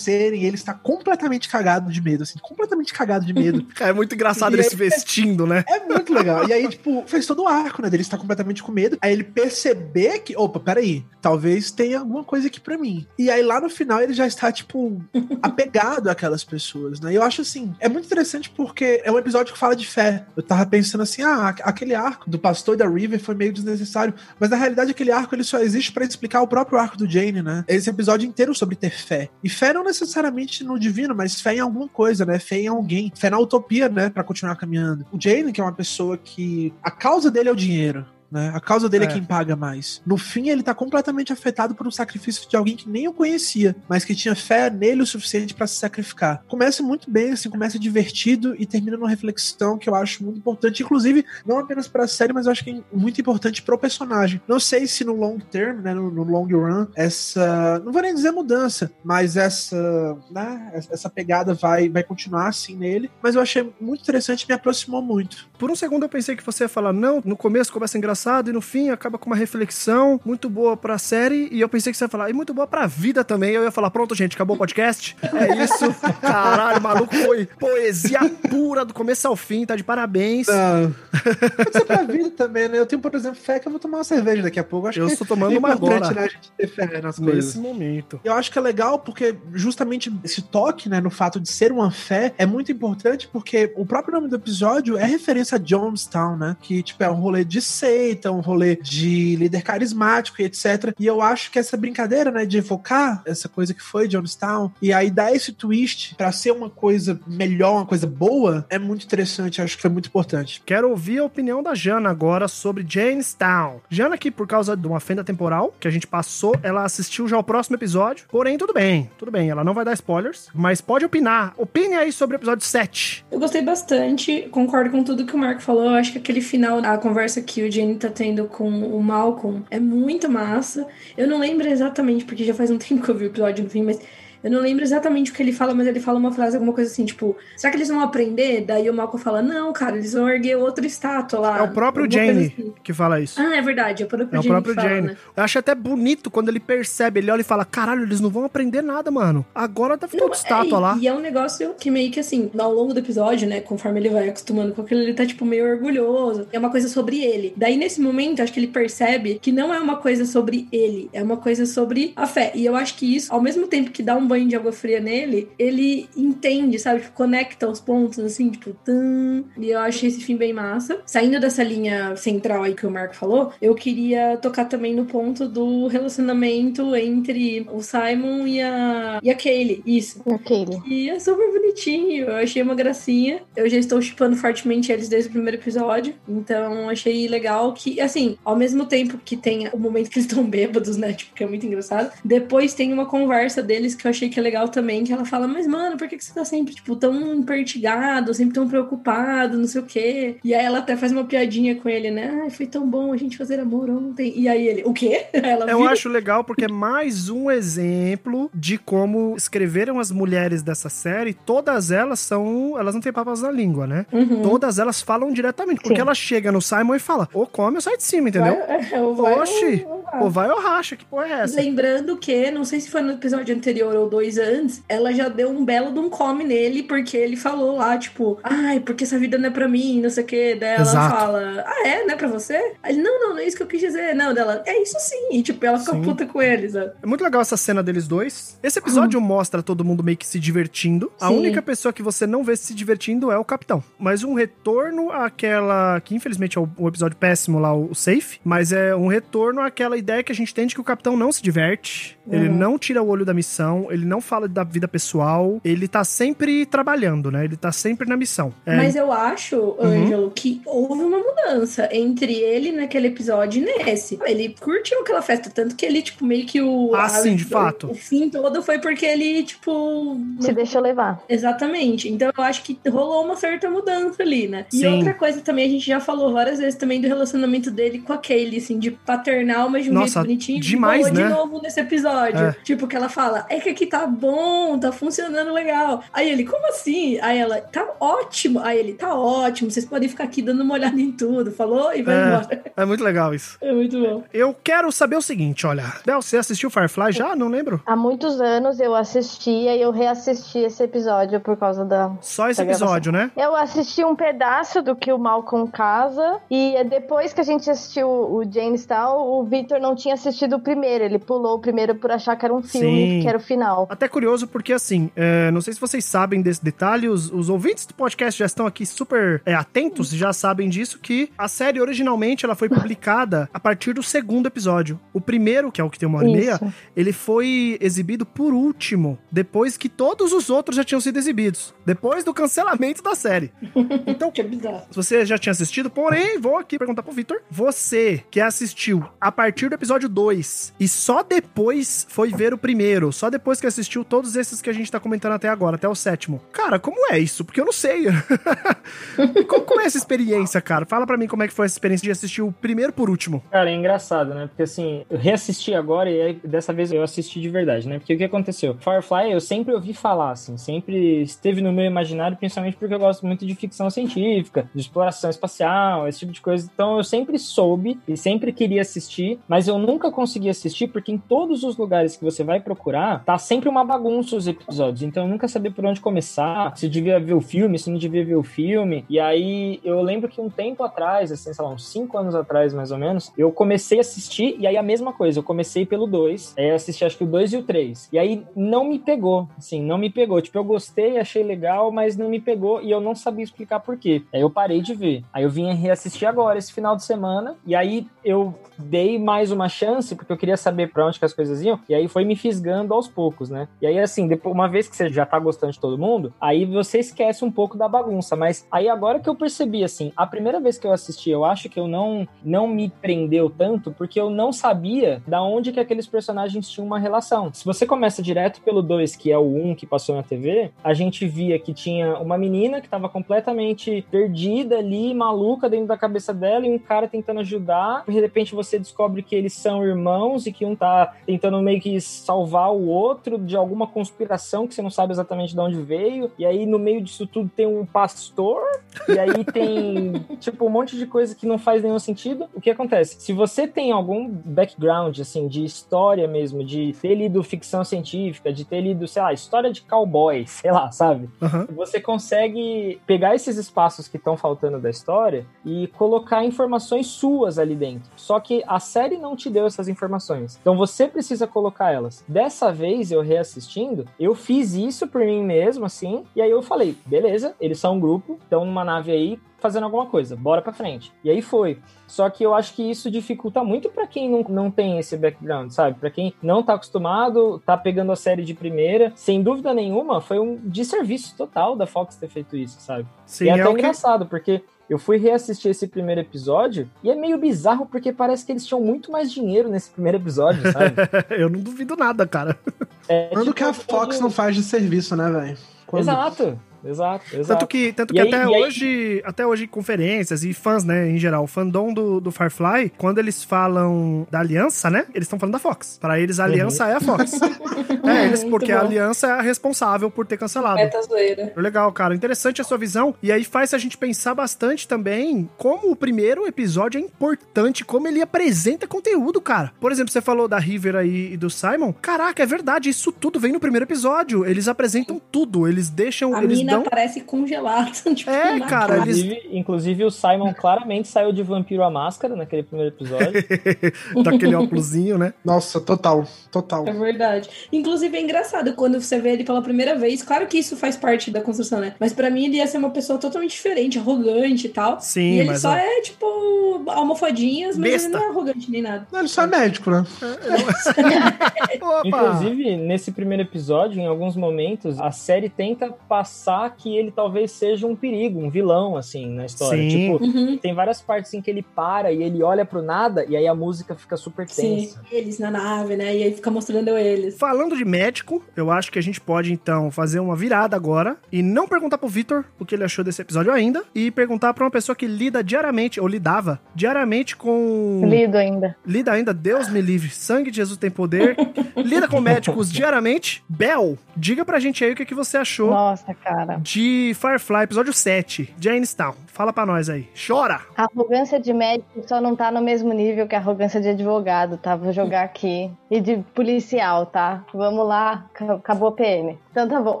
e 0.36 0.44
ele 0.44 0.56
está 0.56 0.74
completamente 0.74 1.48
cagado 1.48 1.90
de 1.90 2.00
medo, 2.00 2.22
assim, 2.22 2.38
completamente 2.40 2.92
cagado 2.92 3.24
de 3.24 3.32
medo. 3.32 3.66
É 3.80 3.92
muito 3.92 4.14
engraçado 4.14 4.52
E 4.52 4.56
ele 4.56 4.64
se 4.64 4.74
vestindo, 4.74 5.46
né? 5.46 5.64
É 5.66 5.80
muito 5.80 6.12
legal. 6.12 6.46
E 6.48 6.52
aí, 6.52 6.68
tipo, 6.68 7.04
fez 7.06 7.26
todo 7.26 7.42
o 7.42 7.48
arco, 7.48 7.80
né? 7.80 7.88
Dele 7.88 8.02
estar 8.02 8.18
completamente 8.18 8.62
com 8.62 8.72
medo. 8.72 8.98
Aí 9.00 9.12
ele 9.12 9.24
perceber 9.24 10.18
que, 10.20 10.36
opa, 10.36 10.58
peraí, 10.58 11.04
talvez 11.22 11.70
tenha 11.70 12.00
alguma 12.00 12.24
coisa 12.24 12.48
aqui 12.48 12.60
pra 12.60 12.76
mim. 12.76 13.06
E 13.18 13.30
aí 13.30 13.42
lá 13.42 13.60
no 13.60 13.70
final 13.70 14.00
ele 14.00 14.12
já 14.12 14.26
está, 14.26 14.50
tipo, 14.50 15.00
apegado 15.40 16.08
àquelas 16.08 16.42
pessoas, 16.44 17.00
né? 17.00 17.12
E 17.12 17.14
eu 17.14 17.22
acho 17.22 17.42
assim, 17.42 17.72
é 17.78 17.88
muito 17.88 18.06
interessante 18.06 18.50
porque 18.50 19.00
é 19.04 19.12
um 19.12 19.18
episódio 19.18 19.52
que 19.52 19.58
fala 19.58 19.76
de 19.76 19.86
fé. 19.86 20.26
Eu 20.36 20.42
tava 20.42 20.66
pensando 20.66 21.02
assim, 21.02 21.22
ah, 21.22 21.54
aquele 21.62 21.94
arco 21.94 22.28
do 22.28 22.38
pastor 22.38 22.74
e 22.74 22.78
da 22.78 22.88
River 22.88 23.20
foi 23.20 23.34
meio 23.34 23.52
desnecessário. 23.52 24.14
Mas 24.38 24.50
na 24.50 24.56
realidade 24.56 24.90
aquele 24.90 25.12
arco 25.12 25.34
ele 25.34 25.44
só 25.44 25.58
existe 25.60 25.92
pra 25.92 26.04
explicar 26.04 26.42
o 26.42 26.48
próprio 26.48 26.78
arco 26.78 26.96
do 26.96 27.08
Jane, 27.08 27.42
né? 27.42 27.64
Esse 27.68 27.90
episódio 27.90 28.26
inteiro 28.26 28.54
sobre 28.54 28.76
ter 28.76 28.90
fé. 28.90 29.28
E 29.42 29.48
fé 29.48 29.72
não 29.72 29.84
necessariamente 29.84 30.17
no 30.64 30.78
divino, 30.78 31.14
mas 31.14 31.40
fé 31.40 31.56
em 31.56 31.60
alguma 31.60 31.88
coisa, 31.88 32.24
né? 32.24 32.38
Fé 32.38 32.60
em 32.60 32.66
alguém. 32.68 33.12
Fé 33.14 33.30
na 33.30 33.38
utopia, 33.38 33.88
né? 33.88 34.10
Pra 34.10 34.24
continuar 34.24 34.56
caminhando. 34.56 35.06
O 35.12 35.20
Jane, 35.20 35.52
que 35.52 35.60
é 35.60 35.64
uma 35.64 35.72
pessoa 35.72 36.16
que 36.16 36.72
a 36.82 36.90
causa 36.90 37.30
dele 37.30 37.48
é 37.48 37.52
o 37.52 37.56
dinheiro. 37.56 38.06
Né? 38.30 38.52
A 38.54 38.60
causa 38.60 38.88
dele 38.88 39.04
é. 39.04 39.08
É. 39.08 39.12
quem 39.12 39.24
paga 39.24 39.56
mais. 39.56 40.02
No 40.06 40.16
fim, 40.16 40.48
ele 40.48 40.62
tá 40.62 40.74
completamente 40.74 41.32
afetado 41.32 41.74
por 41.74 41.86
um 41.86 41.90
sacrifício 41.90 42.48
de 42.48 42.56
alguém 42.56 42.76
que 42.76 42.88
nem 42.88 43.08
o 43.08 43.12
conhecia, 43.12 43.74
mas 43.88 44.04
que 44.04 44.14
tinha 44.14 44.34
fé 44.34 44.68
nele 44.68 45.02
o 45.02 45.06
suficiente 45.06 45.54
pra 45.54 45.66
se 45.66 45.76
sacrificar. 45.76 46.44
Começa 46.46 46.82
muito 46.82 47.10
bem, 47.10 47.32
assim, 47.32 47.48
começa 47.48 47.78
divertido 47.78 48.54
e 48.58 48.66
termina 48.66 48.96
numa 48.96 49.08
reflexão 49.08 49.78
que 49.78 49.88
eu 49.88 49.94
acho 49.94 50.22
muito 50.22 50.38
importante, 50.38 50.82
inclusive, 50.82 51.24
não 51.46 51.58
apenas 51.58 51.88
pra 51.88 52.06
série, 52.06 52.32
mas 52.32 52.46
eu 52.46 52.52
acho 52.52 52.64
que 52.64 52.70
é 52.70 52.82
muito 52.92 53.20
importante 53.20 53.62
pro 53.62 53.78
personagem. 53.78 54.40
Não 54.46 54.60
sei 54.60 54.86
se 54.86 55.04
no 55.04 55.14
long 55.14 55.38
term, 55.38 55.80
né, 55.80 55.94
no, 55.94 56.10
no 56.10 56.24
long 56.24 56.46
run, 56.46 56.86
essa, 56.94 57.78
não 57.84 57.92
vou 57.92 58.02
nem 58.02 58.14
dizer 58.14 58.30
mudança, 58.30 58.90
mas 59.02 59.36
essa, 59.36 60.16
né, 60.30 60.70
essa 60.74 61.08
pegada 61.08 61.54
vai, 61.54 61.88
vai 61.88 62.02
continuar 62.02 62.48
assim 62.48 62.76
nele, 62.76 63.10
mas 63.22 63.34
eu 63.34 63.40
achei 63.40 63.72
muito 63.80 64.02
interessante, 64.02 64.46
me 64.46 64.54
aproximou 64.54 65.00
muito. 65.00 65.48
Por 65.58 65.70
um 65.70 65.76
segundo 65.76 66.02
eu 66.02 66.08
pensei 66.08 66.36
que 66.36 66.44
você 66.44 66.64
ia 66.64 66.68
falar, 66.68 66.92
não, 66.92 67.22
no 67.24 67.36
começo 67.36 67.72
começa 67.72 67.96
engraçado 67.96 68.17
e 68.50 68.52
no 68.52 68.60
fim 68.60 68.90
acaba 68.90 69.18
com 69.18 69.26
uma 69.26 69.36
reflexão 69.36 70.20
muito 70.24 70.48
boa 70.50 70.76
pra 70.76 70.98
série. 70.98 71.48
E 71.52 71.60
eu 71.60 71.68
pensei 71.68 71.92
que 71.92 71.98
você 71.98 72.04
ia 72.04 72.08
falar, 72.08 72.30
e 72.30 72.32
muito 72.32 72.52
boa 72.52 72.66
pra 72.66 72.86
vida 72.86 73.22
também. 73.22 73.52
Eu 73.52 73.62
ia 73.64 73.70
falar, 73.70 73.90
pronto, 73.90 74.14
gente, 74.14 74.34
acabou 74.34 74.56
o 74.56 74.58
podcast. 74.58 75.16
É 75.22 75.64
isso. 75.64 75.94
Caralho, 76.20 76.80
maluco 76.80 77.14
foi 77.14 77.46
poesia 77.58 78.20
pura 78.50 78.84
do 78.84 78.92
começo 78.94 79.26
ao 79.28 79.36
fim, 79.36 79.64
tá 79.64 79.76
de 79.76 79.84
parabéns. 79.84 80.46
Não. 80.46 80.94
Pode 81.56 81.72
ser 81.72 81.84
pra 81.84 82.02
vida 82.02 82.30
também, 82.30 82.68
né? 82.68 82.78
Eu 82.78 82.86
tenho, 82.86 83.00
por 83.00 83.14
exemplo, 83.14 83.38
fé 83.40 83.58
que 83.58 83.66
eu 83.68 83.72
vou 83.72 83.80
tomar 83.80 83.98
uma 83.98 84.04
cerveja 84.04 84.42
daqui 84.42 84.58
a 84.58 84.64
pouco. 84.64 84.88
Acho 84.88 85.00
Eu 85.00 85.06
que 85.06 85.12
estou 85.12 85.26
tomando 85.26 85.54
é 85.54 85.58
uma 85.58 85.72
agora. 85.72 86.10
né, 86.12 86.22
a 86.22 86.28
gente 86.28 86.50
ter 86.56 86.66
fé 86.66 87.00
nas 87.00 87.18
coisas. 87.18 87.44
Nesse 87.46 87.58
momento. 87.58 88.20
Eu 88.24 88.32
acho 88.34 88.50
que 88.50 88.58
é 88.58 88.62
legal 88.62 88.98
porque 88.98 89.36
justamente 89.52 90.12
esse 90.24 90.42
toque, 90.42 90.88
né, 90.88 91.00
no 91.00 91.10
fato 91.10 91.38
de 91.40 91.48
ser 91.48 91.72
uma 91.72 91.90
fé 91.90 92.32
é 92.38 92.46
muito 92.46 92.72
importante 92.72 93.28
porque 93.28 93.72
o 93.76 93.84
próprio 93.86 94.14
nome 94.14 94.28
do 94.28 94.36
episódio 94.36 94.96
é 94.96 95.04
referência 95.04 95.56
a 95.58 95.60
Jonestown, 95.62 96.36
né? 96.36 96.56
Que, 96.60 96.82
tipo, 96.82 97.02
é 97.02 97.10
um 97.10 97.14
rolê 97.14 97.44
de 97.44 97.60
seita, 97.60 98.07
um 98.32 98.40
rolê 98.40 98.76
de 98.76 99.36
líder 99.36 99.62
carismático 99.62 100.40
e 100.40 100.44
etc. 100.44 100.94
E 100.98 101.06
eu 101.06 101.20
acho 101.20 101.50
que 101.50 101.58
essa 101.58 101.76
brincadeira, 101.76 102.30
né, 102.30 102.44
de 102.44 102.58
evocar 102.58 103.22
essa 103.26 103.48
coisa 103.48 103.74
que 103.74 103.82
foi 103.82 104.08
Jonestown 104.08 104.70
e 104.80 104.92
aí 104.92 105.10
dar 105.10 105.34
esse 105.34 105.52
twist 105.52 106.14
pra 106.16 106.32
ser 106.32 106.52
uma 106.52 106.70
coisa 106.70 107.20
melhor, 107.26 107.74
uma 107.74 107.86
coisa 107.86 108.06
boa, 108.06 108.66
é 108.68 108.78
muito 108.78 109.04
interessante. 109.04 109.60
Acho 109.60 109.76
que 109.76 109.82
foi 109.82 109.90
muito 109.90 110.08
importante. 110.08 110.62
Quero 110.64 110.90
ouvir 110.90 111.18
a 111.18 111.24
opinião 111.24 111.62
da 111.62 111.74
Jana 111.74 112.10
agora 112.10 112.48
sobre 112.48 112.84
Jamestown. 112.88 113.80
Jana, 113.88 114.18
que 114.18 114.30
por 114.30 114.46
causa 114.46 114.76
de 114.76 114.86
uma 114.86 115.00
fenda 115.00 115.24
temporal 115.24 115.74
que 115.78 115.88
a 115.88 115.90
gente 115.90 116.06
passou, 116.06 116.54
ela 116.62 116.84
assistiu 116.84 117.28
já 117.28 117.38
o 117.38 117.42
próximo 117.42 117.76
episódio. 117.76 118.26
Porém, 118.28 118.58
tudo 118.58 118.72
bem, 118.72 119.10
tudo 119.18 119.30
bem. 119.30 119.50
Ela 119.50 119.64
não 119.64 119.74
vai 119.74 119.84
dar 119.84 119.92
spoilers, 119.94 120.48
mas 120.54 120.80
pode 120.80 121.04
opinar. 121.04 121.54
Opine 121.56 121.94
aí 121.94 122.12
sobre 122.12 122.36
o 122.36 122.38
episódio 122.38 122.64
7. 122.64 123.26
Eu 123.30 123.38
gostei 123.38 123.62
bastante, 123.62 124.48
concordo 124.50 124.90
com 124.90 125.02
tudo 125.02 125.26
que 125.26 125.34
o 125.34 125.38
Marco 125.38 125.60
falou. 125.60 125.84
Eu 125.84 125.96
acho 125.96 126.12
que 126.12 126.18
aquele 126.18 126.40
final, 126.40 126.78
a 126.78 126.98
conversa 126.98 127.40
que 127.42 127.62
o 127.62 127.70
Jenny 127.70 127.96
tá 127.98 128.08
tendo 128.08 128.46
com 128.46 128.68
o 128.68 129.02
Malcolm 129.02 129.64
é 129.70 129.78
muito 129.78 130.30
massa. 130.30 130.86
Eu 131.16 131.26
não 131.26 131.38
lembro 131.38 131.66
exatamente, 131.66 132.24
porque 132.24 132.44
já 132.44 132.54
faz 132.54 132.70
um 132.70 132.78
tempo 132.78 133.02
que 133.02 133.08
eu 133.08 133.14
vi 133.14 133.24
o 133.24 133.28
episódio 133.28 133.64
no 133.64 133.70
fim, 133.70 133.82
mas 133.82 134.00
Eu 134.42 134.50
não 134.50 134.60
lembro 134.60 134.82
exatamente 134.84 135.30
o 135.30 135.34
que 135.34 135.42
ele 135.42 135.52
fala, 135.52 135.74
mas 135.74 135.86
ele 135.86 136.00
fala 136.00 136.18
uma 136.18 136.32
frase, 136.32 136.56
alguma 136.56 136.72
coisa 136.72 136.90
assim, 136.90 137.04
tipo, 137.04 137.36
será 137.56 137.70
que 137.70 137.76
eles 137.76 137.88
vão 137.88 138.00
aprender? 138.00 138.64
Daí 138.64 138.88
o 138.88 138.94
Malcolm 138.94 139.22
fala, 139.22 139.42
não, 139.42 139.72
cara, 139.72 139.96
eles 139.96 140.12
vão 140.12 140.28
erguer 140.28 140.56
outra 140.56 140.86
estátua 140.86 141.40
lá. 141.40 141.58
É 141.58 141.62
o 141.62 141.68
próprio 141.68 142.10
Jane 142.10 142.46
assim. 142.46 142.74
que 142.82 142.92
fala 142.92 143.20
isso. 143.20 143.40
Ah, 143.40 143.56
é 143.56 143.62
verdade, 143.62 144.02
é 144.02 144.06
o 144.06 144.08
próprio 144.08 144.28
É 144.36 144.38
o 144.38 144.42
Jane 144.42 144.48
próprio 144.48 144.74
que 144.74 144.80
fala, 144.80 144.94
Jane. 144.94 145.06
né? 145.08 145.16
Eu 145.36 145.42
acho 145.42 145.58
até 145.58 145.74
bonito 145.74 146.30
quando 146.30 146.48
ele 146.48 146.60
percebe, 146.60 147.20
ele 147.20 147.30
olha 147.30 147.40
e 147.40 147.44
fala: 147.44 147.64
caralho, 147.64 148.02
eles 148.02 148.20
não 148.20 148.30
vão 148.30 148.44
aprender 148.44 148.82
nada, 148.82 149.10
mano. 149.10 149.44
Agora 149.54 149.98
Não, 150.00 150.24
outra 150.24 150.38
estátua 150.38 150.78
é, 150.78 150.80
lá. 150.80 150.98
E 151.00 151.08
é 151.08 151.12
um 151.12 151.20
negócio 151.20 151.74
que 151.78 151.90
meio 151.90 152.10
que 152.10 152.20
assim, 152.20 152.50
ao 152.58 152.72
longo 152.72 152.92
do 152.94 153.00
episódio, 153.00 153.48
né, 153.48 153.60
conforme 153.60 154.00
ele 154.00 154.08
vai 154.08 154.28
acostumando 154.28 154.72
com 154.72 154.82
aquilo, 154.82 155.00
ele 155.00 155.14
tá, 155.14 155.26
tipo, 155.26 155.44
meio 155.44 155.66
orgulhoso. 155.66 156.46
É 156.52 156.58
uma 156.58 156.70
coisa 156.70 156.88
sobre 156.88 157.20
ele. 157.22 157.52
Daí, 157.56 157.76
nesse 157.76 158.00
momento, 158.00 158.42
acho 158.42 158.52
que 158.52 158.60
ele 158.60 158.68
percebe 158.68 159.38
que 159.40 159.50
não 159.50 159.74
é 159.74 159.80
uma 159.80 159.96
coisa 159.96 160.24
sobre 160.24 160.68
ele, 160.70 161.08
é 161.12 161.22
uma 161.22 161.36
coisa 161.36 161.66
sobre 161.66 162.12
a 162.14 162.26
fé. 162.26 162.52
E 162.54 162.64
eu 162.64 162.76
acho 162.76 162.94
que 162.96 163.16
isso, 163.16 163.32
ao 163.32 163.40
mesmo 163.40 163.66
tempo 163.66 163.90
que 163.90 164.02
dá 164.02 164.16
um 164.16 164.27
banho 164.28 164.46
de 164.46 164.54
água 164.54 164.72
fria 164.72 165.00
nele, 165.00 165.48
ele 165.58 166.08
entende, 166.16 166.78
sabe? 166.78 167.00
Tipo, 167.00 167.12
conecta 167.14 167.68
os 167.68 167.80
pontos, 167.80 168.18
assim, 168.18 168.50
tipo, 168.50 168.72
tan. 168.84 169.44
E 169.56 169.70
eu 169.70 169.80
achei 169.80 170.08
esse 170.08 170.22
fim 170.22 170.36
bem 170.36 170.52
massa. 170.52 171.00
Saindo 171.06 171.40
dessa 171.40 171.62
linha 171.62 172.14
central 172.16 172.62
aí 172.62 172.74
que 172.74 172.86
o 172.86 172.90
Marco 172.90 173.16
falou, 173.16 173.52
eu 173.60 173.74
queria 173.74 174.36
tocar 174.36 174.66
também 174.66 174.94
no 174.94 175.04
ponto 175.04 175.48
do 175.48 175.86
relacionamento 175.86 176.94
entre 176.94 177.66
o 177.72 177.82
Simon 177.82 178.46
e 178.46 178.60
a, 178.60 179.20
e 179.22 179.30
a 179.30 179.34
Kaylee. 179.34 179.82
Isso. 179.86 180.22
Aquele. 180.30 180.80
E 180.86 181.10
é 181.10 181.18
super 181.18 181.50
bonitinho, 181.52 182.26
eu 182.26 182.36
achei 182.36 182.62
uma 182.62 182.74
gracinha. 182.74 183.42
Eu 183.56 183.68
já 183.68 183.78
estou 183.78 184.00
chipando 184.02 184.36
fortemente 184.36 184.92
eles 184.92 185.08
desde 185.08 185.28
o 185.28 185.32
primeiro 185.32 185.56
episódio. 185.56 186.14
Então 186.28 186.88
achei 186.88 187.28
legal 187.28 187.72
que, 187.72 188.00
assim, 188.00 188.36
ao 188.44 188.56
mesmo 188.56 188.86
tempo 188.86 189.18
que 189.24 189.36
tem 189.36 189.68
o 189.68 189.78
momento 189.78 190.10
que 190.10 190.18
eles 190.18 190.26
estão 190.26 190.44
bêbados, 190.44 190.96
né? 190.96 191.12
Tipo, 191.12 191.34
que 191.34 191.44
é 191.44 191.46
muito 191.46 191.66
engraçado. 191.66 192.12
Depois 192.24 192.74
tem 192.74 192.92
uma 192.92 193.06
conversa 193.06 193.62
deles 193.62 193.94
que 193.94 194.06
eu 194.06 194.10
achei 194.10 194.17
que 194.26 194.40
é 194.40 194.42
legal 194.42 194.68
também, 194.68 195.04
que 195.04 195.12
ela 195.12 195.24
fala, 195.26 195.46
mas 195.46 195.66
mano, 195.66 195.98
por 195.98 196.08
que, 196.08 196.16
que 196.16 196.24
você 196.24 196.32
tá 196.32 196.44
sempre, 196.46 196.74
tipo, 196.74 196.96
tão 196.96 197.34
impertigado, 197.34 198.32
sempre 198.32 198.54
tão 198.54 198.66
preocupado, 198.68 199.58
não 199.58 199.66
sei 199.66 199.80
o 199.82 199.84
quê? 199.84 200.36
E 200.42 200.54
aí 200.54 200.64
ela 200.64 200.78
até 200.78 200.96
faz 200.96 201.12
uma 201.12 201.24
piadinha 201.24 201.76
com 201.76 201.88
ele, 201.88 202.10
né? 202.10 202.40
Ai, 202.44 202.50
foi 202.50 202.66
tão 202.66 202.88
bom 202.88 203.12
a 203.12 203.16
gente 203.16 203.36
fazer 203.36 203.60
amor 203.60 203.90
ontem. 203.90 204.32
E 204.34 204.48
aí 204.48 204.66
ele, 204.66 204.82
o 204.84 204.92
quê? 204.94 205.26
Ela 205.34 205.66
Eu 205.70 205.78
vira- 205.80 205.90
acho 205.90 206.08
legal 206.08 206.42
porque 206.42 206.64
é 206.64 206.68
mais 206.68 207.28
um 207.28 207.50
exemplo 207.50 208.50
de 208.54 208.78
como 208.78 209.34
escreveram 209.36 209.98
as 209.98 210.10
mulheres 210.10 210.62
dessa 210.62 210.88
série. 210.88 211.34
Todas 211.34 211.90
elas 211.90 212.20
são. 212.20 212.76
Elas 212.78 212.94
não 212.94 213.00
têm 213.00 213.12
papas 213.12 213.42
na 213.42 213.50
língua, 213.50 213.86
né? 213.86 214.06
Uhum. 214.12 214.42
Todas 214.42 214.78
elas 214.78 215.02
falam 215.02 215.32
diretamente. 215.32 215.80
Porque 215.80 215.96
Sim. 215.96 216.00
ela 216.02 216.14
chega 216.14 216.50
no 216.52 216.60
Simon 216.62 216.94
e 216.94 216.98
fala: 216.98 217.28
Ô, 217.34 217.46
come 217.46 217.76
ou 217.76 217.80
sai 217.80 217.96
de 217.96 218.02
cima, 218.04 218.28
entendeu? 218.28 218.56
Vai, 218.66 218.88
é, 218.92 219.00
ou 219.00 219.14
vai, 219.14 219.34
Oxi. 219.40 219.84
ou- 219.86 219.92
ou 219.98 220.02
vai. 220.02 220.22
Ou 220.22 220.30
vai 220.30 220.50
ou 220.50 220.60
racha, 220.60 220.96
que 220.96 221.04
porra 221.04 221.26
é 221.26 221.32
essa? 221.40 221.56
Lembrando 221.60 222.16
que, 222.16 222.50
não 222.50 222.64
sei 222.64 222.80
se 222.80 222.90
foi 222.90 223.02
no 223.02 223.12
episódio 223.12 223.54
anterior 223.54 223.94
ou 223.94 224.07
dois 224.08 224.38
antes, 224.38 224.82
ela 224.88 225.12
já 225.12 225.28
deu 225.28 225.50
um 225.50 225.64
belo 225.64 225.92
de 225.92 225.98
um 225.98 226.08
come 226.10 226.44
nele, 226.44 226.82
porque 226.82 227.16
ele 227.16 227.36
falou 227.36 227.76
lá, 227.76 227.96
tipo, 227.98 228.38
ai, 228.42 228.80
porque 228.80 229.04
essa 229.04 229.18
vida 229.18 229.36
não 229.38 229.48
é 229.48 229.50
pra 229.50 229.68
mim, 229.68 230.00
não 230.00 230.10
sei 230.10 230.24
o 230.24 230.26
que. 230.26 230.54
Daí 230.54 230.70
ela 230.70 230.82
Exato. 230.82 231.14
fala, 231.14 231.64
ah, 231.66 231.88
é, 231.88 232.04
não 232.04 232.14
é 232.14 232.16
pra 232.16 232.28
você? 232.28 232.72
Aí 232.82 232.92
ele, 232.94 233.02
não, 233.02 233.20
não, 233.20 233.30
não 233.30 233.38
é 233.38 233.46
isso 233.46 233.56
que 233.56 233.62
eu 233.62 233.66
quis 233.66 233.80
dizer. 233.80 234.14
Não, 234.14 234.32
dela, 234.34 234.62
é 234.66 234.82
isso 234.82 234.96
sim. 235.00 235.28
E, 235.32 235.42
tipo, 235.42 235.64
ela 235.64 235.78
fica 235.78 235.92
Sim. 235.92 236.02
puta 236.02 236.26
com 236.26 236.40
ele, 236.42 236.68
sabe? 236.68 236.92
É 237.02 237.06
muito 237.06 237.22
legal 237.22 237.40
essa 237.40 237.56
cena 237.56 237.82
deles 237.82 238.06
dois. 238.08 238.58
Esse 238.62 238.78
episódio 238.78 239.20
mostra 239.20 239.62
todo 239.62 239.84
mundo 239.84 240.02
meio 240.02 240.16
que 240.16 240.26
se 240.26 240.38
divertindo. 240.40 241.10
A 241.20 241.28
Sim. 241.28 241.36
única 241.38 241.60
pessoa 241.62 241.92
que 241.92 242.02
você 242.02 242.26
não 242.26 242.42
vê 242.42 242.56
se 242.56 242.74
divertindo 242.74 243.30
é 243.30 243.38
o 243.38 243.44
capitão. 243.44 243.82
Mas 243.98 244.22
um 244.24 244.34
retorno 244.34 245.10
àquela. 245.10 246.00
Que 246.00 246.14
infelizmente 246.14 246.58
é 246.58 246.60
o, 246.60 246.68
o 246.76 246.88
episódio 246.88 247.16
péssimo 247.16 247.58
lá, 247.58 247.74
o, 247.74 247.94
Safe. 247.94 248.40
Mas 248.44 248.72
é 248.72 248.94
um 248.94 249.08
retorno 249.08 249.60
àquela 249.60 249.96
ideia 249.96 250.22
que 250.22 250.32
a 250.32 250.34
gente 250.34 250.54
tem 250.54 250.66
de 250.66 250.74
que 250.74 250.80
o 250.80 250.84
capitão 250.84 251.16
não 251.16 251.30
se 251.32 251.42
diverte. 251.42 252.18
Ele 252.30 252.48
Uhum. 252.48 252.56
não 252.56 252.78
tira 252.78 253.02
o 253.02 253.08
olho 253.08 253.24
da 253.24 253.32
missão. 253.34 253.86
Ele 253.98 254.06
não 254.06 254.20
fala 254.20 254.46
da 254.48 254.64
vida 254.64 254.86
pessoal. 254.88 255.60
Ele 255.64 255.88
tá 255.88 256.04
sempre 256.04 256.64
trabalhando, 256.66 257.30
né? 257.30 257.44
Ele 257.44 257.56
tá 257.56 257.72
sempre 257.72 258.08
na 258.08 258.16
missão. 258.16 258.52
É, 258.64 258.76
Mas 258.76 258.94
eu 258.96 259.12
acho, 259.12 259.76
Ângelo, 259.80 260.30
que 260.34 260.60
houve 260.64 261.02
uma 261.02 261.18
mudança 261.18 261.88
entre 261.92 262.32
ele 262.34 262.72
naquele 262.72 263.08
episódio 263.08 263.62
e 263.62 263.64
nesse. 263.84 264.18
Ele 264.24 264.54
curtiu 264.60 265.00
aquela 265.00 265.22
festa, 265.22 265.50
tanto 265.50 265.74
que 265.74 265.84
ele, 265.84 266.02
tipo, 266.02 266.24
meio 266.24 266.46
que 266.46 266.60
o. 266.60 266.94
Ah, 266.94 267.04
a- 267.04 267.08
sim, 267.08 267.34
de 267.36 267.44
o- 267.44 267.48
fato. 267.48 267.90
O 267.90 267.94
fim 267.94 268.28
todo 268.30 268.62
foi 268.62 268.78
porque 268.78 269.04
ele, 269.04 269.42
tipo. 269.42 270.20
Se 270.40 270.52
deixou 270.52 270.80
levar. 270.80 271.22
Exatamente. 271.28 272.08
Então 272.08 272.30
eu 272.36 272.44
acho 272.44 272.62
que 272.62 272.78
rolou 272.88 273.24
uma 273.24 273.36
certa 273.36 273.68
mudança 273.70 274.22
ali, 274.22 274.46
né? 274.48 274.66
E 274.72 274.78
Sim. 274.78 274.86
outra 274.98 275.14
coisa 275.14 275.40
também, 275.40 275.66
a 275.66 275.70
gente 275.70 275.86
já 275.86 276.00
falou 276.00 276.32
várias 276.32 276.58
vezes 276.58 276.74
também 276.76 277.00
do 277.00 277.08
relacionamento 277.08 277.70
dele 277.70 277.98
com 278.00 278.12
a 278.12 278.18
Kaylee, 278.18 278.58
assim, 278.58 278.78
de 278.78 278.90
paternal, 278.90 279.68
mas 279.68 279.84
de 279.84 279.90
um 279.90 279.94
Nossa, 279.94 280.06
jeito 280.20 280.26
bonitinho. 280.26 280.60
demais, 280.60 281.10
né? 281.10 281.24
de 281.24 281.28
novo 281.34 281.60
nesse 281.62 281.80
episódio. 281.80 282.38
É. 282.40 282.56
Tipo, 282.62 282.86
que 282.86 282.96
ela 282.96 283.08
fala, 283.08 283.46
é 283.48 283.58
que 283.60 283.68
aqui 283.68 283.86
tá 283.88 284.06
bom, 284.06 284.78
tá 284.78 284.92
funcionando 284.92 285.52
legal. 285.52 286.02
Aí 286.12 286.30
ele, 286.30 286.44
como 286.44 286.66
assim? 286.68 287.18
Aí 287.20 287.38
ela, 287.38 287.60
tá 287.60 287.86
ótimo. 288.00 288.60
Aí 288.60 288.78
ele, 288.78 288.94
tá 288.94 289.14
ótimo, 289.14 289.70
vocês 289.70 289.84
podem 289.86 290.08
ficar 290.08 290.24
aqui 290.24 290.42
dando 290.42 290.62
uma 290.62 290.74
olhada 290.74 291.00
em 291.00 291.12
tudo. 291.12 291.50
Falou 291.50 291.92
e 291.94 292.02
vai 292.02 292.14
É. 292.16 292.26
embora. 292.26 292.62
é 292.76 292.84
muito 292.84 293.02
legal 293.04 293.34
isso. 293.34 293.56
É 293.60 293.72
muito 293.72 294.00
bom. 294.00 294.22
Eu 294.32 294.54
quero 294.62 294.90
saber 294.92 295.16
o 295.16 295.22
seguinte, 295.22 295.66
olha. 295.66 295.84
Bel, 296.04 296.20
você 296.22 296.36
assistiu 296.36 296.70
Firefly 296.70 297.12
já? 297.12 297.34
Não 297.36 297.48
lembro. 297.48 297.80
Há 297.86 297.96
muitos 297.96 298.40
anos 298.40 298.80
eu 298.80 298.94
assistia 298.94 299.74
e 299.76 299.80
eu 299.82 299.90
reassisti 299.90 300.58
esse 300.58 300.82
episódio 300.82 301.40
por 301.40 301.56
causa 301.56 301.84
da. 301.84 302.10
Só 302.20 302.48
esse 302.48 302.62
Da 302.64 302.70
episódio, 302.70 303.12
né? 303.12 303.30
Eu 303.36 303.54
assisti 303.56 304.04
um 304.04 304.14
pedaço 304.16 304.82
do 304.82 304.94
que 304.94 305.12
o 305.12 305.18
Malcolm 305.18 305.70
casa 305.70 306.38
e 306.50 306.74
depois 306.84 307.32
que 307.32 307.40
a 307.40 307.44
gente 307.44 307.70
assistiu 307.70 308.08
o 308.08 308.42
James 308.50 308.84
Tal, 308.86 309.26
o 309.28 309.44
Victor 309.44 309.80
não 309.80 309.94
tinha 309.94 310.14
assistido 310.14 310.56
o 310.56 310.60
primeiro. 310.60 311.04
Ele 311.04 311.18
pulou 311.18 311.56
o 311.56 311.58
primeiro 311.60 311.94
por 311.94 312.10
achar 312.10 312.36
que 312.36 312.44
era 312.44 312.54
um 312.54 312.62
filme, 312.62 313.16
Sim. 313.16 313.20
que 313.22 313.28
era 313.28 313.38
o 313.38 313.40
final. 313.40 313.77
Até 313.88 314.08
curioso 314.08 314.46
porque, 314.46 314.72
assim, 314.72 315.10
é, 315.14 315.50
não 315.50 315.60
sei 315.60 315.72
se 315.74 315.80
vocês 315.80 316.04
sabem 316.04 316.40
desse 316.40 316.64
detalhe, 316.64 317.08
os, 317.08 317.30
os 317.30 317.48
ouvintes 317.48 317.86
do 317.86 317.94
podcast 317.94 318.38
já 318.38 318.46
estão 318.46 318.66
aqui 318.66 318.84
super 318.86 319.42
é, 319.44 319.54
atentos, 319.54 320.10
já 320.10 320.32
sabem 320.32 320.68
disso, 320.68 320.98
que 320.98 321.30
a 321.36 321.48
série 321.48 321.80
originalmente 321.80 322.44
ela 322.44 322.54
foi 322.54 322.68
publicada 322.68 323.48
a 323.52 323.60
partir 323.60 323.92
do 323.92 324.02
segundo 324.02 324.46
episódio. 324.46 324.98
O 325.12 325.20
primeiro, 325.20 325.70
que 325.70 325.80
é 325.80 325.84
o 325.84 325.90
que 325.90 325.98
tem 325.98 326.08
uma 326.08 326.18
hora 326.18 326.28
e 326.28 326.32
meia, 326.32 326.60
ele 326.96 327.12
foi 327.12 327.76
exibido 327.80 328.24
por 328.24 328.52
último, 328.52 329.18
depois 329.30 329.76
que 329.76 329.88
todos 329.88 330.32
os 330.32 330.50
outros 330.50 330.76
já 330.76 330.84
tinham 330.84 331.00
sido 331.00 331.18
exibidos. 331.18 331.74
Depois 331.84 332.24
do 332.24 332.32
cancelamento 332.34 333.02
da 333.02 333.14
série. 333.14 333.52
Então, 334.06 334.30
Que 334.30 334.42
bizarro. 334.42 334.82
se 334.90 334.96
você 334.96 335.24
já 335.26 335.36
tinha 335.38 335.50
assistido, 335.52 335.90
porém, 335.90 336.38
vou 336.40 336.56
aqui 336.56 336.78
perguntar 336.78 337.02
pro 337.02 337.12
Victor. 337.12 337.40
Você 337.50 338.24
que 338.30 338.40
assistiu 338.40 339.04
a 339.20 339.30
partir 339.30 339.68
do 339.68 339.74
episódio 339.74 340.08
2 340.08 340.74
e 340.80 340.88
só 340.88 341.22
depois 341.22 342.06
foi 342.08 342.30
ver 342.30 342.52
o 342.54 342.58
primeiro, 342.58 343.12
só 343.12 343.30
depois 343.30 343.60
que 343.60 343.66
assistiu 343.68 344.04
todos 344.04 344.36
esses 344.36 344.60
que 344.60 344.70
a 344.70 344.72
gente 344.72 344.90
tá 344.90 344.98
comentando 344.98 345.32
até 345.32 345.48
agora, 345.48 345.76
até 345.76 345.88
o 345.88 345.94
sétimo. 345.94 346.40
Cara, 346.52 346.78
como 346.78 347.12
é 347.12 347.18
isso? 347.18 347.44
Porque 347.44 347.60
eu 347.60 347.64
não 347.64 347.72
sei. 347.72 348.06
como, 349.46 349.80
é 349.80 349.84
essa 349.84 349.98
experiência, 349.98 350.60
cara? 350.60 350.86
Fala 350.86 351.06
pra 351.06 351.16
mim 351.16 351.26
como 351.26 351.42
é 351.42 351.48
que 351.48 351.54
foi 351.54 351.66
essa 351.66 351.74
experiência 351.74 352.04
de 352.04 352.10
assistir 352.10 352.42
o 352.42 352.52
primeiro 352.52 352.92
por 352.92 353.08
último. 353.08 353.42
Cara, 353.50 353.70
é 353.70 353.74
engraçado, 353.74 354.34
né? 354.34 354.46
Porque 354.46 354.62
assim, 354.62 355.04
eu 355.08 355.18
reassisti 355.18 355.74
agora 355.74 356.10
e 356.10 356.20
aí, 356.20 356.40
dessa 356.44 356.72
vez 356.72 356.92
eu 356.92 357.02
assisti 357.02 357.40
de 357.40 357.48
verdade, 357.48 357.88
né? 357.88 357.98
Porque 357.98 358.14
o 358.14 358.18
que 358.18 358.24
aconteceu? 358.24 358.76
Firefly 358.80 359.32
eu 359.32 359.40
sempre 359.40 359.74
ouvi 359.74 359.92
falar, 359.92 360.32
assim, 360.32 360.56
sempre 360.56 361.22
esteve 361.22 361.60
no 361.60 361.72
meu 361.72 361.84
imaginário, 361.84 362.36
principalmente 362.36 362.76
porque 362.76 362.94
eu 362.94 362.98
gosto 362.98 363.26
muito 363.26 363.46
de 363.46 363.54
ficção 363.54 363.90
científica, 363.90 364.68
de 364.74 364.80
exploração 364.80 365.30
espacial, 365.30 366.08
esse 366.08 366.20
tipo 366.20 366.32
de 366.32 366.40
coisa. 366.40 366.68
Então 366.72 366.96
eu 366.96 367.04
sempre 367.04 367.38
soube 367.38 367.98
e 368.06 368.16
sempre 368.16 368.52
queria 368.52 368.82
assistir, 368.82 369.38
mas 369.48 369.68
eu 369.68 369.78
nunca 369.78 370.10
consegui 370.10 370.48
assistir 370.48 370.88
porque 370.88 371.12
em 371.12 371.18
todos 371.18 371.62
os 371.64 371.76
lugares 371.76 372.16
que 372.16 372.24
você 372.24 372.42
vai 372.42 372.60
procurar, 372.60 373.24
tá 373.24 373.38
sempre 373.38 373.57
uma 373.66 373.82
bagunça 373.82 374.36
os 374.36 374.46
episódios. 374.46 375.02
Então 375.02 375.24
eu 375.24 375.28
nunca 375.28 375.48
sabia 375.48 375.70
por 375.70 375.86
onde 375.86 376.00
começar, 376.00 376.76
se 376.76 376.86
devia 376.86 377.18
ver 377.18 377.32
o 377.32 377.40
filme, 377.40 377.78
se 377.78 377.90
não 377.90 377.98
devia 377.98 378.22
ver 378.22 378.36
o 378.36 378.42
filme. 378.42 379.06
E 379.08 379.18
aí 379.18 379.80
eu 379.82 380.02
lembro 380.02 380.28
que 380.28 380.38
um 380.40 380.50
tempo 380.50 380.84
atrás, 380.84 381.32
assim, 381.32 381.52
sei 381.52 381.64
lá, 381.64 381.70
uns 381.70 381.88
5 381.88 382.18
anos 382.18 382.34
atrás 382.34 382.74
mais 382.74 382.90
ou 382.90 382.98
menos, 382.98 383.32
eu 383.38 383.50
comecei 383.50 383.98
a 383.98 384.02
assistir 384.02 384.56
e 384.58 384.66
aí 384.66 384.76
a 384.76 384.82
mesma 384.82 385.12
coisa, 385.12 385.38
eu 385.38 385.42
comecei 385.42 385.86
pelo 385.86 386.06
2, 386.06 386.54
aí 386.58 386.70
assisti 386.70 387.04
acho 387.04 387.16
que 387.16 387.24
o 387.24 387.26
2 387.26 387.54
e 387.54 387.56
o 387.56 387.62
3. 387.62 388.10
E 388.12 388.18
aí 388.18 388.44
não 388.54 388.84
me 388.84 388.98
pegou, 388.98 389.48
assim, 389.56 389.82
não 389.82 389.96
me 389.96 390.10
pegou. 390.10 390.42
Tipo, 390.42 390.58
eu 390.58 390.64
gostei, 390.64 391.18
achei 391.18 391.42
legal, 391.42 391.90
mas 391.90 392.16
não 392.16 392.28
me 392.28 392.38
pegou 392.38 392.82
e 392.82 392.90
eu 392.90 393.00
não 393.00 393.14
sabia 393.14 393.44
explicar 393.44 393.80
por 393.80 393.96
quê. 393.96 394.22
Aí 394.32 394.42
eu 394.42 394.50
parei 394.50 394.82
de 394.82 394.94
ver. 394.94 395.24
Aí 395.32 395.44
eu 395.44 395.50
vim 395.50 395.72
reassistir 395.72 396.28
agora, 396.28 396.58
esse 396.58 396.72
final 396.72 396.96
de 396.96 397.04
semana, 397.04 397.56
e 397.66 397.74
aí 397.74 398.06
eu 398.24 398.54
dei 398.76 399.18
mais 399.18 399.50
uma 399.50 399.68
chance, 399.68 400.14
porque 400.14 400.32
eu 400.32 400.36
queria 400.36 400.56
saber 400.56 400.92
pra 400.92 401.06
onde 401.06 401.18
que 401.18 401.24
as 401.24 401.32
coisas 401.32 401.62
iam, 401.62 401.78
e 401.88 401.94
aí 401.94 402.08
foi 402.08 402.24
me 402.24 402.36
fisgando 402.36 402.92
aos 402.92 403.08
poucos, 403.08 403.47
né? 403.48 403.68
E 403.80 403.86
aí, 403.86 403.98
assim, 403.98 404.26
depois, 404.26 404.54
uma 404.54 404.68
vez 404.68 404.88
que 404.88 404.96
você 404.96 405.08
já 405.08 405.26
tá 405.26 405.38
gostando 405.38 405.72
de 405.72 405.80
todo 405.80 405.98
mundo, 405.98 406.32
aí 406.40 406.64
você 406.64 406.98
esquece 406.98 407.44
um 407.44 407.50
pouco 407.50 407.76
da 407.76 407.88
bagunça, 407.88 408.36
mas 408.36 408.66
aí 408.70 408.88
agora 408.88 409.20
que 409.20 409.28
eu 409.28 409.34
percebi, 409.34 409.84
assim, 409.84 410.12
a 410.16 410.26
primeira 410.26 410.60
vez 410.60 410.78
que 410.78 410.86
eu 410.86 410.92
assisti, 410.92 411.30
eu 411.30 411.44
acho 411.44 411.68
que 411.68 411.78
eu 411.78 411.88
não, 411.88 412.26
não 412.44 412.66
me 412.66 412.88
prendeu 412.88 413.50
tanto, 413.50 413.92
porque 413.92 414.20
eu 414.20 414.30
não 414.30 414.52
sabia 414.52 415.22
da 415.26 415.42
onde 415.42 415.72
que 415.72 415.80
aqueles 415.80 416.06
personagens 416.06 416.68
tinham 416.68 416.86
uma 416.86 416.98
relação. 416.98 417.50
Se 417.52 417.64
você 417.64 417.86
começa 417.86 418.22
direto 418.22 418.60
pelo 418.62 418.82
2, 418.82 419.16
que 419.16 419.32
é 419.32 419.38
o 419.38 419.42
1 419.42 419.70
um 419.70 419.74
que 419.74 419.86
passou 419.86 420.14
na 420.14 420.22
TV, 420.22 420.70
a 420.82 420.94
gente 420.94 421.26
via 421.26 421.58
que 421.58 421.72
tinha 421.72 422.18
uma 422.18 422.38
menina 422.38 422.80
que 422.80 422.88
tava 422.88 423.08
completamente 423.08 424.06
perdida 424.10 424.78
ali, 424.78 425.14
maluca 425.14 425.68
dentro 425.68 425.86
da 425.86 425.96
cabeça 425.96 426.32
dela, 426.32 426.66
e 426.66 426.70
um 426.70 426.78
cara 426.78 427.08
tentando 427.08 427.40
ajudar, 427.40 428.04
de 428.06 428.20
repente 428.20 428.54
você 428.54 428.78
descobre 428.78 429.22
que 429.22 429.34
eles 429.34 429.52
são 429.52 429.84
irmãos 429.84 430.46
e 430.46 430.52
que 430.52 430.64
um 430.64 430.74
tá 430.74 431.14
tentando 431.26 431.60
meio 431.60 431.80
que 431.80 432.00
salvar 432.00 432.72
o 432.72 432.86
outro 432.86 433.27
de 433.36 433.56
alguma 433.56 433.86
conspiração 433.86 434.66
que 434.66 434.74
você 434.74 434.80
não 434.80 434.90
sabe 434.90 435.12
exatamente 435.12 435.54
de 435.54 435.60
onde 435.60 435.82
veio. 435.82 436.30
E 436.38 436.46
aí, 436.46 436.64
no 436.64 436.78
meio 436.78 437.02
disso 437.02 437.26
tudo, 437.26 437.50
tem 437.54 437.66
um 437.66 437.84
pastor. 437.84 438.62
E 439.08 439.18
aí 439.18 439.44
tem, 439.44 440.24
tipo, 440.40 440.64
um 440.64 440.70
monte 440.70 440.96
de 440.96 441.06
coisa 441.06 441.34
que 441.34 441.46
não 441.46 441.58
faz 441.58 441.82
nenhum 441.82 441.98
sentido. 441.98 442.46
O 442.54 442.60
que 442.60 442.70
acontece? 442.70 443.20
Se 443.20 443.32
você 443.32 443.66
tem 443.66 443.92
algum 443.92 444.28
background, 444.28 445.18
assim, 445.18 445.48
de 445.48 445.64
história 445.64 446.28
mesmo, 446.28 446.64
de 446.64 446.94
ter 447.00 447.14
lido 447.14 447.42
ficção 447.42 447.84
científica, 447.84 448.52
de 448.52 448.64
ter 448.64 448.80
lido, 448.80 449.08
sei 449.08 449.22
lá, 449.22 449.32
história 449.32 449.72
de 449.72 449.82
cowboy, 449.82 450.46
sei 450.48 450.70
lá, 450.70 450.90
sabe? 450.90 451.28
Aham. 451.42 451.66
Você 451.74 452.00
consegue 452.00 453.00
pegar 453.06 453.34
esses 453.34 453.56
espaços 453.56 454.08
que 454.08 454.16
estão 454.16 454.36
faltando 454.36 454.78
da 454.78 454.90
história 454.90 455.46
e 455.64 455.88
colocar 455.88 456.44
informações 456.44 457.06
suas 457.08 457.58
ali 457.58 457.74
dentro. 457.74 458.10
Só 458.16 458.38
que 458.38 458.62
a 458.66 458.78
série 458.78 459.18
não 459.18 459.34
te 459.34 459.50
deu 459.50 459.66
essas 459.66 459.88
informações. 459.88 460.58
Então 460.60 460.76
você 460.76 461.08
precisa 461.08 461.46
colocar 461.46 461.90
elas. 461.90 462.24
Dessa 462.28 462.72
vez, 462.72 463.10
eu 463.10 463.17
reassistindo, 463.20 464.04
eu 464.18 464.34
fiz 464.34 464.74
isso 464.74 465.06
por 465.06 465.20
mim 465.20 465.42
mesmo, 465.42 465.84
assim, 465.84 466.24
e 466.34 466.40
aí 466.40 466.50
eu 466.50 466.62
falei, 466.62 466.96
beleza, 467.06 467.54
eles 467.60 467.78
são 467.78 467.96
um 467.96 468.00
grupo, 468.00 468.38
estão 468.42 468.64
numa 468.64 468.84
nave 468.84 469.10
aí 469.10 469.38
fazendo 469.58 469.84
alguma 469.84 470.06
coisa, 470.06 470.36
bora 470.36 470.62
pra 470.62 470.72
frente. 470.72 471.12
E 471.22 471.30
aí 471.30 471.42
foi. 471.42 471.78
Só 472.06 472.30
que 472.30 472.44
eu 472.44 472.54
acho 472.54 472.74
que 472.74 472.90
isso 472.90 473.10
dificulta 473.10 473.62
muito 473.62 473.88
pra 473.90 474.06
quem 474.06 474.30
não, 474.30 474.42
não 474.48 474.70
tem 474.70 474.98
esse 474.98 475.16
background, 475.16 475.70
sabe? 475.70 475.98
Pra 475.98 476.10
quem 476.10 476.32
não 476.42 476.62
tá 476.62 476.74
acostumado, 476.74 477.60
tá 477.64 477.76
pegando 477.76 478.12
a 478.12 478.16
série 478.16 478.44
de 478.44 478.54
primeira, 478.54 479.12
sem 479.14 479.42
dúvida 479.42 479.74
nenhuma, 479.74 480.20
foi 480.20 480.38
um 480.38 480.56
desserviço 480.56 481.36
total 481.36 481.76
da 481.76 481.86
Fox 481.86 482.16
ter 482.16 482.28
feito 482.28 482.56
isso, 482.56 482.80
sabe? 482.80 483.06
Sim, 483.26 483.46
e 483.46 483.48
é 483.48 483.52
é 483.52 483.54
até 483.60 483.64
que... 483.64 483.78
engraçado, 483.78 484.26
porque 484.26 484.62
eu 484.88 484.98
fui 484.98 485.18
reassistir 485.18 485.70
esse 485.70 485.86
primeiro 485.86 486.22
episódio 486.22 486.88
e 487.02 487.10
é 487.10 487.14
meio 487.14 487.36
bizarro 487.36 487.84
porque 487.84 488.10
parece 488.10 488.46
que 488.46 488.52
eles 488.52 488.66
tinham 488.66 488.80
muito 488.80 489.12
mais 489.12 489.30
dinheiro 489.30 489.68
nesse 489.68 489.90
primeiro 489.90 490.16
episódio, 490.16 490.62
sabe? 490.72 490.94
eu 491.36 491.50
não 491.50 491.60
duvido 491.60 491.94
nada, 491.94 492.26
cara. 492.26 492.58
É, 493.06 493.28
Quando 493.28 493.44
tipo, 493.44 493.56
que 493.56 493.64
a 493.64 493.72
Fox 493.74 494.18
não 494.18 494.30
faz 494.30 494.56
de 494.56 494.62
serviço, 494.62 495.14
né, 495.14 495.30
velho? 495.30 495.58
Exato, 495.94 496.58
exato, 496.84 497.24
exato. 497.36 497.46
Tanto 497.48 497.66
que, 497.66 497.92
tanto 497.92 498.14
que 498.14 498.20
aí- 498.20 498.28
até 498.28 498.42
aí- 498.42 498.46
hoje, 498.62 499.22
até 499.24 499.46
hoje, 499.46 499.66
conferências 499.66 500.44
e 500.44 500.52
fãs, 500.52 500.84
né, 500.84 501.10
em 501.10 501.18
geral, 501.18 501.44
o 501.44 501.46
fandom 501.46 501.92
do, 501.92 502.20
do 502.20 502.30
Firefly, 502.30 502.92
quando 502.96 503.18
eles 503.18 503.42
falam 503.44 504.26
da 504.30 504.40
aliança, 504.40 504.90
né, 504.90 505.06
eles 505.14 505.26
estão 505.26 505.38
falando 505.38 505.52
da 505.54 505.58
Fox. 505.58 505.98
Pra 506.00 506.18
eles, 506.20 506.38
a 506.40 506.44
aliança 506.44 506.86
é 506.88 506.94
a 506.94 507.00
Fox. 507.00 507.32
é, 508.04 508.26
eles, 508.26 508.44
porque 508.44 508.72
a 508.72 508.80
bom. 508.80 508.86
aliança 508.86 509.26
é 509.26 509.30
a 509.32 509.40
responsável 509.40 510.10
por 510.10 510.26
ter 510.26 510.36
cancelado. 510.36 510.76
Meta 510.76 511.00
zoeira. 511.02 511.52
Legal, 511.56 511.90
cara. 511.92 512.14
Interessante 512.14 512.60
a 512.60 512.64
sua 512.64 512.78
visão. 512.78 513.14
E 513.22 513.30
aí 513.32 513.44
faz 513.44 513.74
a 513.74 513.78
gente 513.78 513.96
pensar 513.96 514.34
bastante 514.34 514.86
também 514.86 515.48
como 515.56 515.90
o 515.90 515.96
primeiro 515.96 516.46
episódio 516.46 516.98
é 516.98 517.02
importante, 517.02 517.84
como 517.84 518.06
ele 518.08 518.20
apresenta 518.20 518.86
conteúdo, 518.86 519.40
cara. 519.40 519.72
Por 519.80 519.92
exemplo, 519.92 520.12
você 520.12 520.20
falou 520.20 520.48
da 520.48 520.58
River 520.58 520.96
aí 520.96 521.32
e 521.32 521.36
do 521.36 521.50
Simon. 521.50 521.92
Caraca, 521.92 522.42
é 522.42 522.46
verdade. 522.46 522.88
Isso 522.88 523.10
tudo 523.12 523.38
vem 523.40 523.52
no 523.52 523.60
primeiro 523.60 523.84
episódio. 523.84 524.44
Eles 524.46 524.68
apresentam 524.68 525.20
tudo. 525.30 525.66
Eles 525.66 525.88
deixam. 525.88 526.34
A 526.34 526.42
eles 526.42 526.58
mina 526.68 526.82
dão. 526.82 526.90
parece 526.90 527.20
congelada. 527.20 527.90
Tipo, 528.14 528.30
É, 528.30 528.58
cara, 528.60 528.98
Inclusive, 528.98 529.48
inclusive, 529.52 530.04
o 530.04 530.10
Simon 530.10 530.52
claramente 530.52 531.08
saiu 531.08 531.32
de 531.32 531.42
vampiro 531.42 531.82
à 531.82 531.90
máscara 531.90 532.34
naquele 532.34 532.62
primeiro 532.62 532.94
episódio. 532.94 533.32
Daquele 534.24 534.54
óculosinho, 534.54 535.18
né? 535.18 535.32
Nossa, 535.44 535.80
total, 535.80 536.26
total. 536.50 536.86
É 536.88 536.92
verdade. 536.92 537.48
Inclusive 537.72 538.16
é 538.16 538.20
engraçado 538.20 538.72
quando 538.74 539.00
você 539.00 539.20
vê 539.20 539.32
ele 539.32 539.44
pela 539.44 539.62
primeira 539.62 539.96
vez. 539.96 540.22
Claro 540.22 540.46
que 540.46 540.58
isso 540.58 540.76
faz 540.76 540.96
parte 540.96 541.30
da 541.30 541.40
construção, 541.40 541.80
né? 541.80 541.94
Mas 542.00 542.12
pra 542.12 542.30
mim 542.30 542.46
ele 542.46 542.56
ia 542.56 542.66
ser 542.66 542.78
uma 542.78 542.90
pessoa 542.90 543.18
totalmente 543.18 543.50
diferente, 543.52 543.98
arrogante 543.98 544.66
e 544.66 544.70
tal. 544.70 545.00
Sim, 545.00 545.20
e 545.20 545.38
ele 545.40 545.48
mas, 545.50 545.60
só 545.60 545.70
ó. 545.70 545.76
é, 545.76 546.00
tipo, 546.00 546.84
almofadinhas, 546.88 547.76
mas 547.76 547.90
Besta. 547.92 548.08
ele 548.08 548.16
não 548.16 548.24
é 548.24 548.28
arrogante 548.28 548.70
nem 548.70 548.82
nada. 548.82 549.06
Não, 549.12 549.20
ele 549.20 549.28
só 549.28 549.42
é 549.42 549.46
médico, 549.46 549.90
né? 549.90 550.04
Opa! 551.80 552.02
Inclusive, 552.04 552.76
nesse 552.76 553.12
primeiro 553.12 553.42
episódio, 553.42 554.00
em 554.00 554.06
alguns 554.06 554.36
momentos, 554.36 555.00
a 555.00 555.10
série 555.10 555.48
tenta 555.48 555.90
passar 556.08 556.57
que 556.70 556.96
ele 556.96 557.10
talvez 557.10 557.50
seja 557.50 557.86
um 557.86 557.94
perigo, 557.94 558.40
um 558.40 558.48
vilão, 558.48 558.96
assim, 558.96 559.26
na 559.34 559.44
história. 559.44 559.78
Sim. 559.90 560.12
Tipo, 560.12 560.24
Uhum. 560.24 560.56
tem 560.56 560.72
várias 560.74 561.02
partes 561.02 561.34
em 561.34 561.42
que 561.42 561.50
ele 561.50 561.62
para 561.62 562.10
e 562.10 562.22
ele 562.22 562.42
olha 562.42 562.64
pro 562.64 562.80
nada 562.80 563.24
e 563.28 563.36
aí 563.36 563.46
a 563.46 563.54
música 563.54 563.94
fica 563.94 564.16
super 564.16 564.48
Sim, 564.48 564.76
tensa. 564.76 565.00
eles 565.12 565.38
na 565.38 565.50
nave, 565.50 565.96
né? 565.96 566.16
E 566.16 566.22
aí 566.22 566.32
fica 566.32 566.50
mostrando 566.50 566.88
eles. 566.96 567.36
Falando 567.38 567.76
de 567.76 567.84
médico, 567.84 568.42
eu 568.56 568.70
acho 568.70 568.90
que 568.90 568.98
a 568.98 569.02
gente 569.02 569.20
pode 569.20 569.52
então 569.52 569.90
fazer 569.90 570.20
uma 570.20 570.34
virada 570.36 570.74
agora 570.76 571.16
e 571.30 571.42
não 571.42 571.68
perguntar 571.68 571.98
pro 571.98 572.08
Vitor 572.08 572.44
o 572.58 572.64
que 572.64 572.74
ele 572.74 572.84
achou 572.84 573.04
desse 573.04 573.20
episódio 573.20 573.52
ainda 573.52 573.82
e 573.94 574.10
perguntar 574.10 574.54
pra 574.54 574.64
uma 574.64 574.70
pessoa 574.70 574.96
que 574.96 575.06
lida 575.06 575.42
diariamente, 575.44 576.00
ou 576.00 576.08
lidava 576.08 576.60
diariamente 576.74 577.36
com. 577.36 578.02
Lido 578.08 578.36
ainda. 578.36 578.76
Lida 578.86 579.12
ainda, 579.12 579.34
Deus 579.34 579.68
me 579.68 579.80
livre, 579.80 580.08
sangue 580.10 580.50
de 580.50 580.56
Jesus 580.56 580.78
tem 580.78 580.90
poder. 580.90 581.36
lida 581.76 582.08
com 582.08 582.20
médicos 582.20 582.70
diariamente. 582.72 583.42
Bel, 583.48 583.98
diga 584.16 584.44
pra 584.44 584.58
gente 584.60 584.84
aí 584.84 584.92
o 584.92 584.96
que, 584.96 585.04
que 585.04 585.14
você 585.14 585.36
achou 585.36 585.70
Nossa, 585.70 586.14
cara. 586.14 586.47
De 586.56 587.12
Firefly, 587.14 587.62
episódio 587.64 587.92
7, 587.92 588.54
Jamestown. 588.60 589.14
Fala 589.26 589.52
pra 589.52 589.64
nós 589.66 589.88
aí. 589.88 590.08
Chora! 590.26 590.60
A 590.76 590.84
arrogância 590.84 591.38
de 591.38 591.52
médico 591.52 592.02
só 592.06 592.20
não 592.20 592.34
tá 592.34 592.50
no 592.50 592.60
mesmo 592.60 592.92
nível 592.92 593.26
que 593.28 593.34
a 593.34 593.38
arrogância 593.38 593.80
de 593.80 593.88
advogado, 593.88 594.56
tá? 594.56 594.74
Vou 594.74 594.92
jogar 594.92 595.22
aqui. 595.22 595.70
E 595.90 596.00
de 596.00 596.16
policial, 596.34 597.06
tá? 597.06 597.44
Vamos 597.54 597.86
lá, 597.86 598.26
ca- 598.34 598.54
acabou 598.54 598.88
a 598.88 598.92
PM. 598.92 599.38
Então 599.52 599.68
tá 599.68 599.80
bom. 599.80 600.00